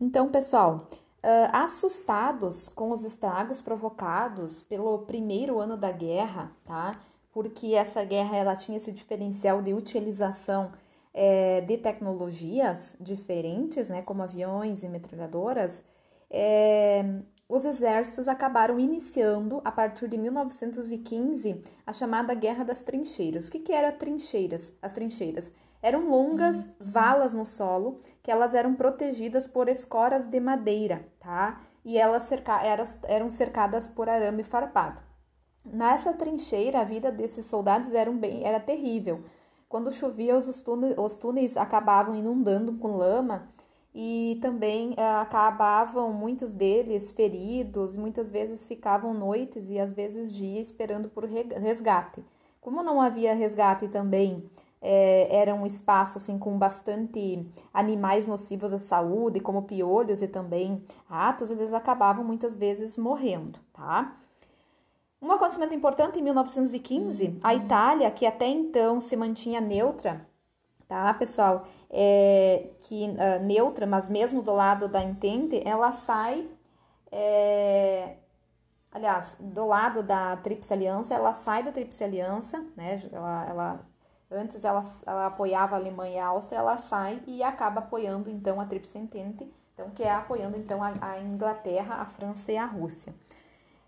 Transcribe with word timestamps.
Então, 0.00 0.30
pessoal, 0.30 0.86
assustados 1.52 2.68
com 2.68 2.90
os 2.90 3.04
estragos 3.04 3.60
provocados 3.60 4.62
pelo 4.62 5.00
primeiro 5.00 5.58
ano 5.58 5.76
da 5.76 5.90
guerra, 5.90 6.52
tá? 6.64 7.00
Porque 7.32 7.74
essa 7.74 8.04
guerra 8.04 8.36
ela 8.36 8.56
tinha 8.56 8.76
esse 8.76 8.92
diferencial 8.92 9.60
de 9.60 9.74
utilização 9.74 10.72
é, 11.12 11.60
de 11.62 11.76
tecnologias 11.78 12.94
diferentes, 13.00 13.90
né, 13.90 14.02
como 14.02 14.22
aviões 14.22 14.82
e 14.82 14.88
metralhadoras, 14.88 15.82
é, 16.30 17.04
os 17.48 17.64
exércitos 17.64 18.28
acabaram 18.28 18.78
iniciando, 18.78 19.60
a 19.64 19.72
partir 19.72 20.06
de 20.06 20.18
1915, 20.18 21.62
a 21.86 21.92
chamada 21.92 22.34
Guerra 22.34 22.62
das 22.62 22.82
Trincheiras. 22.82 23.48
O 23.48 23.52
que, 23.52 23.60
que 23.60 23.72
eram 23.72 23.96
trincheiras? 23.96 24.76
As 24.82 24.92
trincheiras 24.92 25.50
eram 25.82 26.08
longas 26.08 26.72
valas 26.80 27.34
no 27.34 27.44
solo 27.44 28.00
que 28.22 28.30
elas 28.30 28.54
eram 28.54 28.74
protegidas 28.74 29.46
por 29.46 29.68
escoras 29.68 30.26
de 30.26 30.40
madeira, 30.40 31.06
tá? 31.20 31.60
E 31.84 31.96
elas 31.96 32.24
cerca 32.24 32.60
eram 33.04 33.30
cercadas 33.30 33.88
por 33.88 34.08
arame 34.08 34.42
farpado. 34.42 35.00
Nessa 35.64 36.12
trincheira, 36.12 36.80
a 36.80 36.84
vida 36.84 37.12
desses 37.12 37.46
soldados 37.46 37.92
era, 37.92 38.10
bem, 38.10 38.44
era 38.44 38.58
terrível. 38.58 39.22
Quando 39.68 39.92
chovia, 39.92 40.36
os 40.36 40.62
túneis, 40.62 40.94
os 40.96 41.18
túneis 41.18 41.56
acabavam 41.56 42.14
inundando 42.14 42.72
com 42.74 42.96
lama 42.96 43.48
e 43.94 44.38
também 44.40 44.92
uh, 44.92 45.20
acabavam 45.20 46.12
muitos 46.12 46.52
deles 46.52 47.12
feridos, 47.12 47.96
muitas 47.96 48.30
vezes 48.30 48.66
ficavam 48.66 49.12
noites 49.12 49.68
e 49.68 49.78
às 49.78 49.92
vezes 49.92 50.32
dias 50.32 50.68
esperando 50.68 51.08
por 51.08 51.24
resgate. 51.24 52.24
Como 52.60 52.82
não 52.82 53.00
havia 53.00 53.34
resgate 53.34 53.88
também, 53.88 54.48
é, 54.80 55.36
era 55.36 55.54
um 55.54 55.66
espaço 55.66 56.18
assim 56.18 56.38
com 56.38 56.56
bastante 56.58 57.44
animais 57.72 58.26
nocivos 58.26 58.72
à 58.72 58.78
saúde, 58.78 59.40
como 59.40 59.62
piolhos 59.62 60.22
e 60.22 60.28
também 60.28 60.84
ratos, 61.06 61.50
eles 61.50 61.72
acabavam 61.72 62.24
muitas 62.24 62.54
vezes 62.54 62.96
morrendo, 62.96 63.58
tá? 63.72 64.16
Um 65.20 65.32
acontecimento 65.32 65.74
importante 65.74 66.18
em 66.18 66.22
1915, 66.22 67.38
a 67.42 67.54
Itália, 67.54 68.10
que 68.10 68.24
até 68.24 68.46
então 68.46 69.00
se 69.00 69.16
mantinha 69.16 69.60
neutra, 69.60 70.24
tá, 70.86 71.12
pessoal? 71.12 71.66
É, 71.90 72.70
que 72.86 73.04
uh, 73.04 73.44
neutra, 73.44 73.84
mas 73.84 74.08
mesmo 74.08 74.42
do 74.42 74.52
lado 74.52 74.86
da 74.86 75.02
Entente, 75.02 75.60
ela 75.64 75.90
sai, 75.90 76.48
é, 77.10 78.14
aliás, 78.92 79.36
do 79.40 79.66
lado 79.66 80.04
da 80.04 80.36
Tríplice 80.36 80.72
Aliança, 80.72 81.14
ela 81.14 81.32
sai 81.32 81.64
da 81.64 81.72
Tríplice 81.72 82.04
Aliança, 82.04 82.64
né? 82.76 83.02
Ela, 83.10 83.46
ela 83.48 83.87
antes 84.30 84.64
ela, 84.64 84.82
ela 85.06 85.26
apoiava 85.26 85.76
a 85.76 85.78
Alemanha 85.78 86.16
e 86.16 86.18
a 86.18 86.26
Áustria, 86.26 86.58
ela 86.58 86.76
sai 86.76 87.22
e 87.26 87.42
acaba 87.42 87.80
apoiando 87.80 88.30
então 88.30 88.60
a 88.60 88.66
Tríplice 88.66 88.98
Entente, 88.98 89.50
então 89.74 89.90
que 89.90 90.02
é 90.02 90.10
apoiando 90.10 90.56
então 90.56 90.82
a, 90.82 90.94
a 91.00 91.20
Inglaterra, 91.20 91.96
a 91.96 92.06
França 92.06 92.52
e 92.52 92.56
a 92.56 92.66
Rússia. 92.66 93.14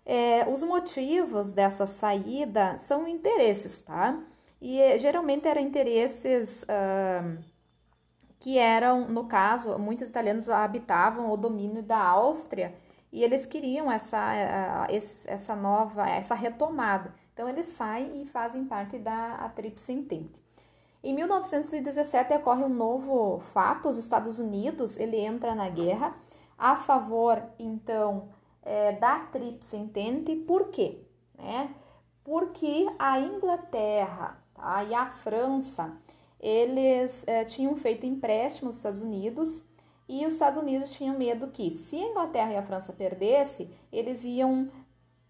É, 0.05 0.47
os 0.49 0.63
motivos 0.63 1.51
dessa 1.51 1.85
saída 1.85 2.77
são 2.79 3.07
interesses, 3.07 3.81
tá? 3.81 4.19
E 4.59 4.79
eh, 4.79 4.99
geralmente 4.99 5.47
eram 5.47 5.61
interesses 5.61 6.63
uh, 6.63 7.43
que 8.39 8.57
eram, 8.57 9.07
no 9.07 9.25
caso, 9.25 9.77
muitos 9.79 10.09
italianos 10.09 10.49
habitavam 10.49 11.31
o 11.31 11.37
domínio 11.37 11.81
da 11.81 11.97
Áustria 11.97 12.73
e 13.11 13.23
eles 13.23 13.45
queriam 13.45 13.91
essa, 13.91 14.87
uh, 14.87 14.93
essa 15.27 15.55
nova, 15.55 16.09
essa 16.09 16.33
retomada. 16.33 17.13
Então 17.33 17.49
eles 17.49 17.67
saem 17.67 18.21
e 18.21 18.25
fazem 18.25 18.65
parte 18.65 18.97
da 18.97 19.49
Tríplice 19.55 19.91
Entente. 19.91 20.39
Em 21.03 21.13
1917 21.13 22.33
ocorre 22.35 22.63
um 22.63 22.69
novo 22.69 23.39
fato, 23.39 23.89
os 23.89 23.97
Estados 23.97 24.37
Unidos, 24.37 24.97
ele 24.97 25.17
entra 25.17 25.55
na 25.55 25.67
guerra 25.67 26.15
a 26.57 26.75
favor, 26.75 27.41
então, 27.57 28.29
é, 28.61 28.91
da 28.93 29.19
Tríplice 29.19 29.75
Entente, 29.75 30.35
por 30.35 30.69
quê? 30.69 30.99
Né? 31.35 31.73
Porque 32.23 32.85
a 32.99 33.19
Inglaterra, 33.19 34.39
tá? 34.53 34.83
e 34.83 34.93
a 34.93 35.07
França, 35.07 35.91
eles 36.39 37.27
é, 37.27 37.43
tinham 37.45 37.75
feito 37.75 38.05
empréstimos 38.05 38.67
aos 38.67 38.77
Estados 38.77 39.01
Unidos 39.01 39.63
e 40.11 40.25
os 40.25 40.33
Estados 40.33 40.57
Unidos 40.57 40.91
tinham 40.91 41.17
medo 41.17 41.47
que, 41.47 41.71
se 41.71 41.95
a 41.95 42.09
Inglaterra 42.09 42.51
e 42.51 42.57
a 42.57 42.63
França 42.63 42.91
perdessem, 42.91 43.71
eles 43.89 44.25
iam 44.25 44.69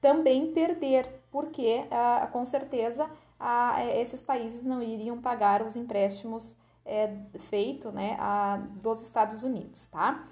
também 0.02 0.52
perder, 0.53 1.24
porque 1.30 1.86
ah, 1.92 2.28
com 2.31 2.44
certeza 2.44 3.08
ah, 3.40 3.86
esses 3.96 4.24
países 4.24 4.66
não 4.66 4.81
iriam 4.81 5.22
pagar 5.22 5.62
os 5.62 5.75
empréstimos 5.75 6.58
é, 6.84 7.16
feitos 7.38 7.94
né, 7.94 8.18
a, 8.19 8.58
dos 8.81 9.03
Estados 9.03 9.44
Unidos, 9.44 9.86
tá? 9.86 10.28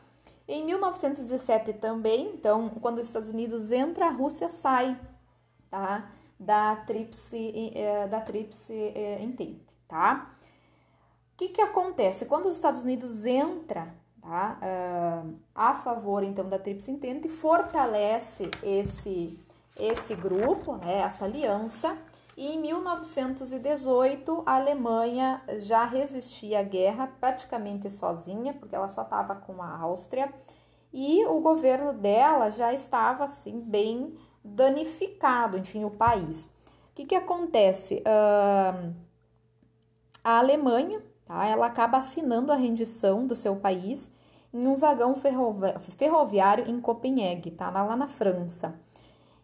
Em 0.48 0.66
1917 0.66 1.74
também, 1.74 2.34
então, 2.34 2.70
quando 2.82 2.98
os 2.98 3.06
Estados 3.06 3.30
Unidos 3.30 3.72
entra, 3.72 4.08
a 4.08 4.12
Rússia 4.12 4.50
sai, 4.50 5.00
tá? 5.70 6.12
da 6.40 6.76
tríplice, 6.76 7.72
é, 7.76 8.08
da 8.08 8.20
tríplice 8.20 8.74
é, 8.74 9.22
entente, 9.22 9.62
tá? 9.88 10.34
O 11.34 11.38
que, 11.38 11.50
que 11.50 11.62
acontece? 11.62 12.26
Quando 12.26 12.48
os 12.48 12.56
Estados 12.56 12.84
Unidos 12.84 13.26
entra 13.26 13.94
tá, 14.22 14.60
uh, 14.62 15.36
a 15.54 15.76
favor, 15.76 16.24
então, 16.24 16.48
da 16.48 16.60
tríplice 16.60 16.92
entente, 16.92 17.30
fortalece 17.30 18.50
esse, 18.64 19.40
esse 19.78 20.16
grupo, 20.16 20.78
né, 20.78 21.00
essa 21.00 21.26
aliança, 21.26 21.98
e 22.38 22.56
em 22.56 22.62
1918 22.62 24.44
a 24.46 24.56
Alemanha 24.56 25.42
já 25.58 25.84
resistia 25.84 26.60
à 26.60 26.64
guerra 26.64 27.12
praticamente 27.20 27.90
sozinha, 27.90 28.54
porque 28.54 28.76
ela 28.76 28.88
só 28.88 29.02
estava 29.02 29.36
com 29.36 29.62
a 29.62 29.78
Áustria, 29.78 30.34
e 30.94 31.26
o 31.26 31.40
governo 31.42 31.94
dela 31.94 32.50
já 32.50 32.74
estava 32.74 33.26
assim 33.26 33.60
bem 33.60 34.18
danificado, 34.44 35.58
enfim, 35.58 35.84
o 35.84 35.92
país. 35.92 36.46
O 36.92 36.96
que, 36.96 37.06
que 37.06 37.16
acontece? 37.16 38.02
Uh, 38.06 38.94
a 40.24 40.40
Alemanha, 40.40 41.02
tá, 41.30 41.46
ela 41.46 41.68
acaba 41.68 42.00
assinando 42.00 42.52
a 42.52 42.56
rendição 42.56 43.28
do 43.28 43.36
seu 43.36 43.56
país 43.56 44.12
em 44.52 44.66
um 44.66 44.74
vagão 44.74 45.14
ferroviário 45.16 46.68
em 46.68 46.80
Copenhague, 46.80 47.52
tá, 47.52 47.70
lá 47.70 47.96
na 47.96 48.08
França. 48.08 48.80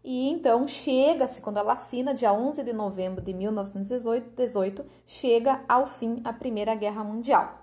E 0.03 0.29
então 0.31 0.67
chega-se, 0.67 1.41
quando 1.41 1.57
ela 1.57 1.73
assina, 1.73 2.13
dia 2.13 2.33
11 2.33 2.63
de 2.63 2.73
novembro 2.73 3.23
de 3.23 3.33
1918, 3.33 4.83
chega 5.05 5.61
ao 5.69 5.85
fim 5.85 6.21
a 6.23 6.33
Primeira 6.33 6.73
Guerra 6.73 7.03
Mundial. 7.03 7.59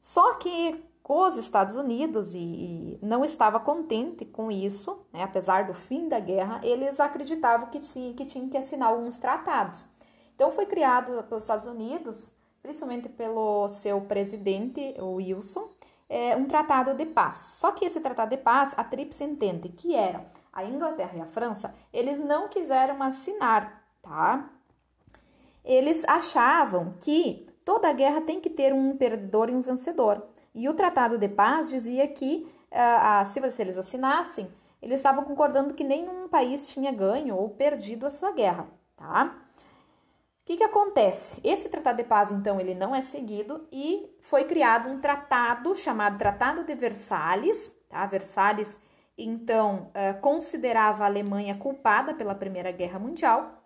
Só 0.00 0.34
que 0.34 0.84
os 1.08 1.36
Estados 1.36 1.74
Unidos 1.74 2.34
e, 2.34 2.38
e 2.38 2.98
não 3.02 3.24
estava 3.24 3.58
contente 3.58 4.24
com 4.24 4.50
isso, 4.50 4.98
né, 5.12 5.22
apesar 5.22 5.66
do 5.66 5.74
fim 5.74 6.08
da 6.08 6.20
guerra, 6.20 6.60
eles 6.62 7.00
acreditavam 7.00 7.68
que, 7.68 7.80
tinha, 7.80 8.12
que 8.14 8.24
tinham 8.24 8.48
que 8.48 8.56
assinar 8.56 8.90
alguns 8.90 9.18
tratados. 9.18 9.86
Então 10.34 10.52
foi 10.52 10.66
criado 10.66 11.22
pelos 11.24 11.44
Estados 11.44 11.66
Unidos, 11.66 12.32
principalmente 12.66 13.08
pelo 13.08 13.68
seu 13.68 14.00
presidente, 14.00 14.96
o 14.98 15.14
Wilson, 15.14 15.70
é, 16.08 16.36
um 16.36 16.46
tratado 16.46 16.94
de 16.94 17.06
paz. 17.06 17.36
Só 17.36 17.70
que 17.70 17.84
esse 17.84 18.00
tratado 18.00 18.30
de 18.30 18.36
paz, 18.38 18.74
a 18.76 18.82
Tríplice 18.82 19.22
Entente, 19.22 19.68
que 19.68 19.94
era 19.94 20.26
a 20.52 20.64
Inglaterra 20.64 21.12
e 21.16 21.20
a 21.20 21.26
França, 21.26 21.72
eles 21.92 22.18
não 22.18 22.48
quiseram 22.48 23.00
assinar, 23.04 23.84
tá? 24.02 24.50
Eles 25.64 26.04
achavam 26.08 26.94
que 27.00 27.48
toda 27.64 27.92
guerra 27.92 28.20
tem 28.20 28.40
que 28.40 28.50
ter 28.50 28.72
um 28.72 28.96
perdedor 28.96 29.48
e 29.48 29.54
um 29.54 29.60
vencedor. 29.60 30.26
E 30.52 30.68
o 30.68 30.74
Tratado 30.74 31.18
de 31.18 31.28
Paz 31.28 31.70
dizia 31.70 32.08
que, 32.08 32.48
uh, 32.72 33.24
se 33.24 33.60
eles 33.60 33.78
assinassem, 33.78 34.50
eles 34.82 34.98
estavam 34.98 35.24
concordando 35.24 35.74
que 35.74 35.84
nenhum 35.84 36.28
país 36.28 36.66
tinha 36.66 36.90
ganho 36.90 37.36
ou 37.36 37.48
perdido 37.48 38.06
a 38.06 38.10
sua 38.10 38.32
guerra, 38.32 38.66
tá? 38.96 39.45
O 40.46 40.48
que, 40.48 40.58
que 40.58 40.62
acontece? 40.62 41.40
Esse 41.42 41.68
Tratado 41.68 41.96
de 41.96 42.04
Paz, 42.04 42.30
então, 42.30 42.60
ele 42.60 42.72
não 42.72 42.94
é 42.94 43.02
seguido 43.02 43.66
e 43.72 44.08
foi 44.20 44.44
criado 44.44 44.88
um 44.88 45.00
tratado 45.00 45.74
chamado 45.74 46.16
Tratado 46.18 46.62
de 46.62 46.72
Versalhes, 46.72 47.68
tá? 47.88 48.06
Versalhes, 48.06 48.78
então, 49.18 49.90
uh, 49.90 50.20
considerava 50.20 51.02
a 51.02 51.08
Alemanha 51.08 51.58
culpada 51.58 52.14
pela 52.14 52.32
Primeira 52.32 52.70
Guerra 52.70 52.96
Mundial. 52.96 53.60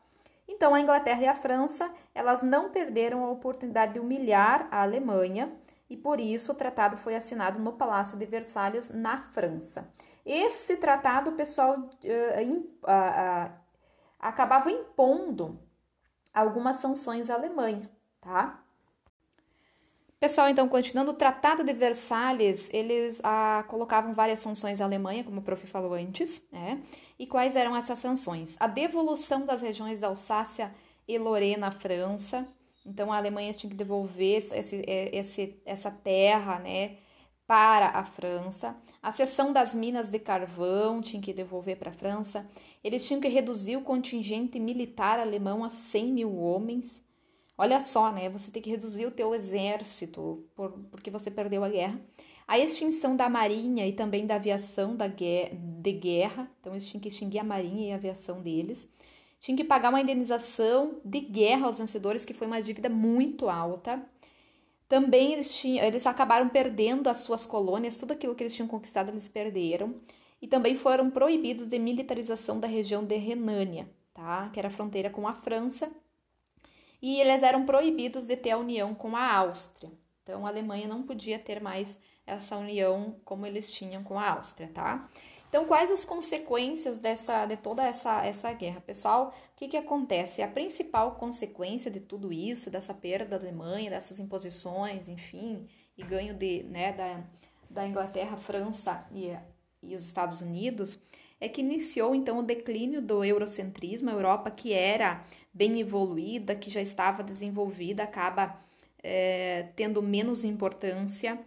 Então, 0.49 0.75
a 0.75 0.81
Inglaterra 0.81 1.21
e 1.21 1.29
a 1.29 1.35
França, 1.35 1.93
elas 2.15 2.43
não 2.43 2.71
perderam 2.71 3.27
a 3.27 3.31
oportunidade 3.31 3.93
de 3.93 4.01
humilhar 4.01 4.67
a 4.71 4.81
Alemanha 4.81 5.53
e 5.91 5.99
por 5.99 6.19
isso 6.19 6.53
o 6.53 6.55
tratado 6.55 6.97
foi 6.97 7.15
assinado 7.15 7.59
no 7.59 7.75
Palácio 7.75 8.17
de 8.17 8.25
Versalhes, 8.25 8.89
na 8.89 9.19
França. 9.19 9.87
Esse 10.25 10.79
tratado, 10.79 11.29
o 11.29 11.35
pessoal 11.35 11.77
uh, 11.77 11.83
uh, 11.83 12.57
uh, 12.57 13.53
acabava 14.19 14.71
impondo 14.71 15.61
algumas 16.33 16.77
sanções 16.77 17.31
à 17.31 17.35
Alemanha, 17.35 17.91
tá? 18.21 18.63
Pessoal, 20.21 20.51
então, 20.51 20.69
continuando, 20.69 21.13
o 21.13 21.15
Tratado 21.15 21.65
de 21.65 21.73
Versalhes, 21.73 22.69
eles 22.75 23.21
ah, 23.25 23.65
colocavam 23.69 24.13
várias 24.13 24.41
sanções 24.41 24.79
à 24.79 24.85
Alemanha, 24.85 25.25
como 25.25 25.41
o 25.41 25.43
prof. 25.43 25.67
falou 25.67 25.95
antes, 25.95 26.47
né? 26.53 26.83
E 27.19 27.27
quais 27.27 27.57
eram 27.57 27.75
essas 27.75 27.99
sanções? 27.99 28.55
A 28.61 28.67
devolução 28.67 29.47
das 29.47 29.63
regiões 29.63 29.99
da 29.99 30.09
Alsácia 30.09 30.75
e 31.09 31.17
Lorena 31.17 31.69
à 31.69 31.71
França, 31.71 32.47
então 32.85 33.11
a 33.11 33.17
Alemanha 33.17 33.55
tinha 33.55 33.71
que 33.71 33.77
devolver 33.77 34.45
esse, 34.53 34.83
é, 34.87 35.17
esse, 35.17 35.59
essa 35.65 35.91
terra, 35.91 36.59
né, 36.59 36.99
para 37.47 37.89
a 37.89 38.05
França, 38.05 38.77
a 39.03 39.11
cessão 39.11 39.53
das 39.53 39.75
minas 39.75 40.09
de 40.09 40.19
carvão 40.19 41.01
tinha 41.01 41.21
que 41.21 41.33
devolver 41.33 41.77
para 41.77 41.91
a 41.91 41.93
França, 41.95 42.47
eles 42.83 43.07
tinham 43.07 43.21
que 43.21 43.29
reduzir 43.29 43.77
o 43.77 43.83
contingente 43.83 44.59
militar 44.59 45.21
alemão 45.21 45.63
a 45.63 45.71
100 45.71 46.13
mil 46.13 46.37
homens. 46.37 47.05
Olha 47.57 47.81
só, 47.81 48.11
né? 48.11 48.29
Você 48.31 48.51
tem 48.51 48.63
que 48.63 48.71
reduzir 48.71 49.05
o 49.05 49.11
teu 49.11 49.35
exército 49.35 50.45
por, 50.55 50.73
porque 50.91 51.11
você 51.11 51.31
perdeu 51.31 51.63
a 51.63 51.69
guerra. 51.69 52.01
A 52.49 52.59
extinção 52.59 53.15
da 53.15 53.29
marinha 53.29 53.87
e 53.87 53.93
também 53.93 54.27
da 54.27 54.37
aviação 54.37 54.97
da 54.97 55.07
guerra, 55.07 55.55
de 55.55 55.93
guerra, 55.93 56.51
então 56.59 56.73
eles 56.73 56.89
tinham 56.89 57.01
que 57.01 57.09
extinguir 57.09 57.39
a 57.39 57.45
marinha 57.45 57.89
e 57.89 57.93
a 57.93 57.97
aviação 57.97 58.41
deles. 58.41 58.89
Tinham 59.39 59.57
que 59.57 59.65
pagar 59.65 59.91
uma 59.91 60.01
indenização 60.01 61.01
de 61.05 61.21
guerra 61.21 61.67
aos 61.67 61.79
vencedores, 61.79 62.25
que 62.25 62.35
foi 62.35 62.47
uma 62.47 62.61
dívida 62.61 62.89
muito 62.89 63.49
alta. 63.49 64.05
Também 64.89 65.33
eles, 65.33 65.55
tinham, 65.55 65.87
eles 65.87 66.07
acabaram 66.07 66.49
perdendo 66.49 67.09
as 67.09 67.21
suas 67.21 67.47
colônias, 67.47 67.97
tudo 67.97 68.13
aquilo 68.13 68.35
que 68.35 68.43
eles 68.43 68.55
tinham 68.55 68.67
conquistado 68.67 69.11
eles 69.11 69.29
perderam. 69.29 69.95
E 70.41 70.49
também 70.49 70.77
foram 70.77 71.11
proibidos 71.11 71.67
de 71.67 71.79
militarização 71.79 72.59
da 72.59 72.67
região 72.67 73.05
de 73.05 73.17
Renânia, 73.17 73.89
tá? 74.15 74.49
que 74.53 74.59
era 74.59 74.71
fronteira 74.71 75.11
com 75.11 75.29
a 75.29 75.35
França. 75.35 75.91
E 77.03 77.21
eles 77.21 77.43
eram 77.43 77.67
proibidos 77.67 78.27
de 78.27 78.37
ter 78.37 78.51
a 78.51 78.59
união 78.59 78.95
com 78.95 79.17
a 79.17 79.35
Áustria. 79.35 79.93
Então 80.23 80.47
a 80.47 80.49
Alemanha 80.49 80.89
não 80.89 81.03
podia 81.03 81.39
ter 81.39 81.61
mais 81.61 81.99
essa 82.27 82.57
união 82.57 83.17
como 83.25 83.47
eles 83.47 83.73
tinham 83.73 84.03
com 84.03 84.19
a 84.19 84.31
Áustria, 84.31 84.71
tá? 84.73 85.09
Então, 85.51 85.67
quais 85.67 85.91
as 85.91 86.05
consequências 86.05 87.01
dessa, 87.01 87.45
de 87.45 87.57
toda 87.57 87.85
essa, 87.85 88.25
essa 88.25 88.53
guerra? 88.53 88.81
Pessoal, 88.81 89.35
o 89.53 89.57
que, 89.57 89.67
que 89.67 89.77
acontece? 89.77 90.43
A 90.43 90.49
principal 90.49 91.17
consequência 91.17 91.91
de 91.91 91.99
tudo 91.99 92.33
isso, 92.33 92.71
dessa 92.71 92.95
perda 92.95 93.37
da 93.37 93.45
Alemanha, 93.45 93.91
dessas 93.91 94.21
imposições, 94.21 95.09
enfim, 95.09 95.67
e 95.99 96.05
ganho 96.05 96.35
de, 96.35 96.63
né, 96.63 96.93
da, 96.93 97.25
da 97.69 97.85
Inglaterra, 97.85 98.37
França 98.37 99.05
e, 99.11 99.37
e 99.83 99.95
os 99.95 100.05
Estados 100.05 100.41
Unidos, 100.41 101.01
é 101.41 101.49
que 101.49 101.61
iniciou 101.61 102.15
então 102.15 102.39
o 102.39 102.43
declínio 102.43 103.01
do 103.01 103.25
eurocentrismo, 103.25 104.11
a 104.11 104.13
Europa 104.13 104.51
que 104.51 104.73
era 104.73 105.25
bem 105.53 105.81
evoluída, 105.81 106.55
que 106.55 106.71
já 106.71 106.83
estava 106.83 107.23
desenvolvida, 107.23 108.03
acaba 108.03 108.59
é, 109.03 109.69
tendo 109.75 110.03
menos 110.03 110.45
importância 110.45 111.39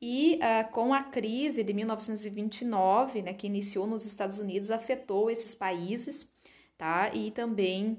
e 0.00 0.38
uh, 0.38 0.70
com 0.72 0.94
a 0.94 1.02
crise 1.02 1.64
de 1.64 1.74
1929, 1.74 3.22
né, 3.22 3.34
que 3.34 3.46
iniciou 3.46 3.86
nos 3.86 4.06
Estados 4.06 4.38
Unidos, 4.38 4.70
afetou 4.70 5.28
esses 5.28 5.54
países, 5.54 6.30
tá? 6.76 7.10
E 7.12 7.32
também 7.32 7.92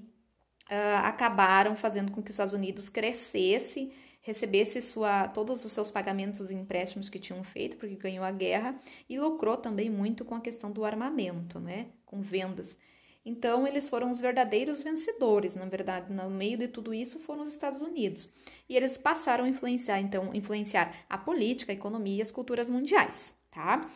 uh, 0.71 1.03
acabaram 1.03 1.75
fazendo 1.75 2.11
com 2.11 2.21
que 2.21 2.29
os 2.29 2.35
Estados 2.35 2.53
Unidos 2.53 2.87
crescesse, 2.87 3.91
recebesse 4.29 4.79
sua, 4.79 5.27
todos 5.27 5.65
os 5.65 5.71
seus 5.71 5.89
pagamentos 5.89 6.51
e 6.51 6.53
empréstimos 6.53 7.09
que 7.09 7.17
tinham 7.17 7.43
feito, 7.43 7.77
porque 7.77 7.95
ganhou 7.95 8.23
a 8.23 8.31
guerra, 8.31 8.75
e 9.09 9.19
lucrou 9.19 9.57
também 9.57 9.89
muito 9.89 10.23
com 10.23 10.35
a 10.35 10.41
questão 10.41 10.71
do 10.71 10.85
armamento, 10.85 11.59
né? 11.59 11.87
Com 12.05 12.21
vendas. 12.21 12.77
Então, 13.25 13.67
eles 13.67 13.89
foram 13.89 14.11
os 14.11 14.19
verdadeiros 14.19 14.83
vencedores, 14.83 15.55
na 15.55 15.65
verdade, 15.65 16.13
no 16.13 16.29
meio 16.29 16.57
de 16.57 16.67
tudo 16.67 16.93
isso 16.93 17.19
foram 17.19 17.41
os 17.41 17.51
Estados 17.51 17.81
Unidos. 17.81 18.29
E 18.67 18.77
eles 18.77 18.97
passaram 18.97 19.45
a 19.45 19.49
influenciar, 19.49 19.99
então, 19.99 20.33
influenciar 20.33 20.95
a 21.09 21.17
política, 21.17 21.71
a 21.71 21.75
economia 21.75 22.19
e 22.19 22.21
as 22.21 22.31
culturas 22.31 22.69
mundiais, 22.69 23.35
tá? 23.49 23.89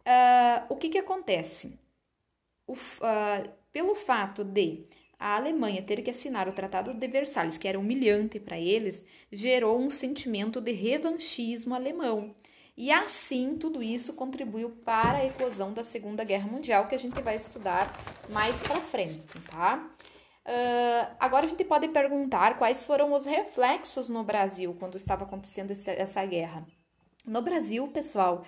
Uh, 0.00 0.72
o 0.72 0.76
que 0.76 0.88
que 0.88 0.98
acontece? 0.98 1.78
O, 2.66 2.72
uh, 2.72 3.48
pelo 3.72 3.94
fato 3.94 4.42
de 4.42 4.84
a 5.18 5.36
Alemanha 5.36 5.82
ter 5.82 6.02
que 6.02 6.10
assinar 6.10 6.48
o 6.48 6.52
Tratado 6.52 6.92
de 6.92 7.08
Versalhes, 7.08 7.56
que 7.56 7.66
era 7.66 7.78
humilhante 7.78 8.38
para 8.38 8.58
eles, 8.58 9.04
gerou 9.32 9.78
um 9.78 9.90
sentimento 9.90 10.60
de 10.60 10.72
revanchismo 10.72 11.74
alemão. 11.74 12.34
E 12.76 12.92
assim, 12.92 13.56
tudo 13.56 13.82
isso 13.82 14.12
contribuiu 14.12 14.70
para 14.84 15.18
a 15.18 15.24
eclosão 15.24 15.72
da 15.72 15.82
Segunda 15.82 16.22
Guerra 16.24 16.46
Mundial, 16.46 16.86
que 16.86 16.94
a 16.94 16.98
gente 16.98 17.20
vai 17.22 17.36
estudar 17.36 17.90
mais 18.30 18.60
para 18.60 18.80
frente, 18.80 19.40
tá? 19.50 19.90
Uh, 20.44 21.16
agora 21.18 21.46
a 21.46 21.48
gente 21.48 21.64
pode 21.64 21.88
perguntar 21.88 22.58
quais 22.58 22.84
foram 22.84 23.12
os 23.14 23.24
reflexos 23.24 24.08
no 24.08 24.22
Brasil 24.22 24.76
quando 24.78 24.96
estava 24.96 25.24
acontecendo 25.24 25.72
essa 25.72 26.24
guerra. 26.26 26.66
No 27.26 27.42
Brasil, 27.42 27.88
pessoal, 27.88 28.44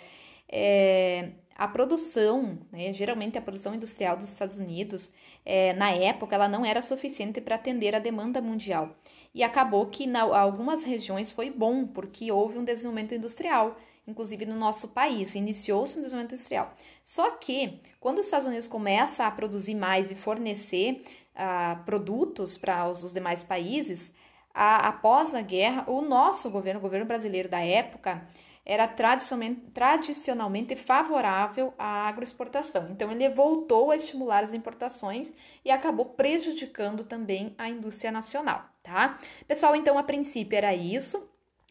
é, 0.48 1.30
a 1.58 1.68
produção, 1.68 2.58
né, 2.72 2.92
geralmente 2.92 3.36
a 3.36 3.42
produção 3.42 3.74
industrial 3.74 4.16
dos 4.16 4.30
Estados 4.30 4.56
Unidos, 4.58 5.12
é, 5.44 5.74
na 5.74 5.90
época, 5.90 6.36
ela 6.36 6.48
não 6.48 6.64
era 6.64 6.80
suficiente 6.80 7.40
para 7.40 7.56
atender 7.56 7.94
a 7.94 7.98
demanda 7.98 8.40
mundial. 8.40 8.96
E 9.34 9.42
acabou 9.42 9.86
que 9.86 10.04
em 10.04 10.16
algumas 10.16 10.84
regiões 10.84 11.32
foi 11.32 11.50
bom, 11.50 11.86
porque 11.86 12.30
houve 12.30 12.58
um 12.58 12.64
desenvolvimento 12.64 13.14
industrial 13.14 13.76
inclusive 14.08 14.46
no 14.46 14.56
nosso 14.56 14.88
país, 14.88 15.34
iniciou-se 15.34 15.92
o 15.92 15.96
desenvolvimento 15.96 16.32
industrial. 16.32 16.72
Só 17.04 17.32
que, 17.32 17.78
quando 18.00 18.20
os 18.20 18.24
Estados 18.24 18.46
Unidos 18.46 18.66
começa 18.66 19.26
a 19.26 19.30
produzir 19.30 19.74
mais 19.74 20.10
e 20.10 20.14
fornecer 20.14 21.04
uh, 21.34 21.84
produtos 21.84 22.56
para 22.56 22.88
os, 22.88 23.04
os, 23.04 23.12
demais 23.12 23.42
países, 23.42 24.12
a, 24.54 24.88
após 24.88 25.34
a 25.34 25.42
guerra, 25.42 25.84
o 25.86 26.00
nosso 26.00 26.50
governo, 26.50 26.80
o 26.80 26.82
governo 26.82 27.04
brasileiro 27.04 27.50
da 27.50 27.60
época, 27.60 28.26
era 28.68 28.86
tradicionalmente, 28.86 30.76
favorável 30.76 31.72
à 31.78 32.06
agroexportação. 32.06 32.90
Então, 32.90 33.10
ele 33.10 33.26
voltou 33.30 33.90
a 33.90 33.96
estimular 33.96 34.44
as 34.44 34.52
importações 34.52 35.32
e 35.64 35.70
acabou 35.70 36.04
prejudicando 36.04 37.02
também 37.02 37.54
a 37.56 37.70
indústria 37.70 38.12
nacional, 38.12 38.66
tá? 38.82 39.18
Pessoal, 39.46 39.74
então, 39.74 39.96
a 39.96 40.02
princípio 40.02 40.54
era 40.54 40.74
isso. 40.74 41.26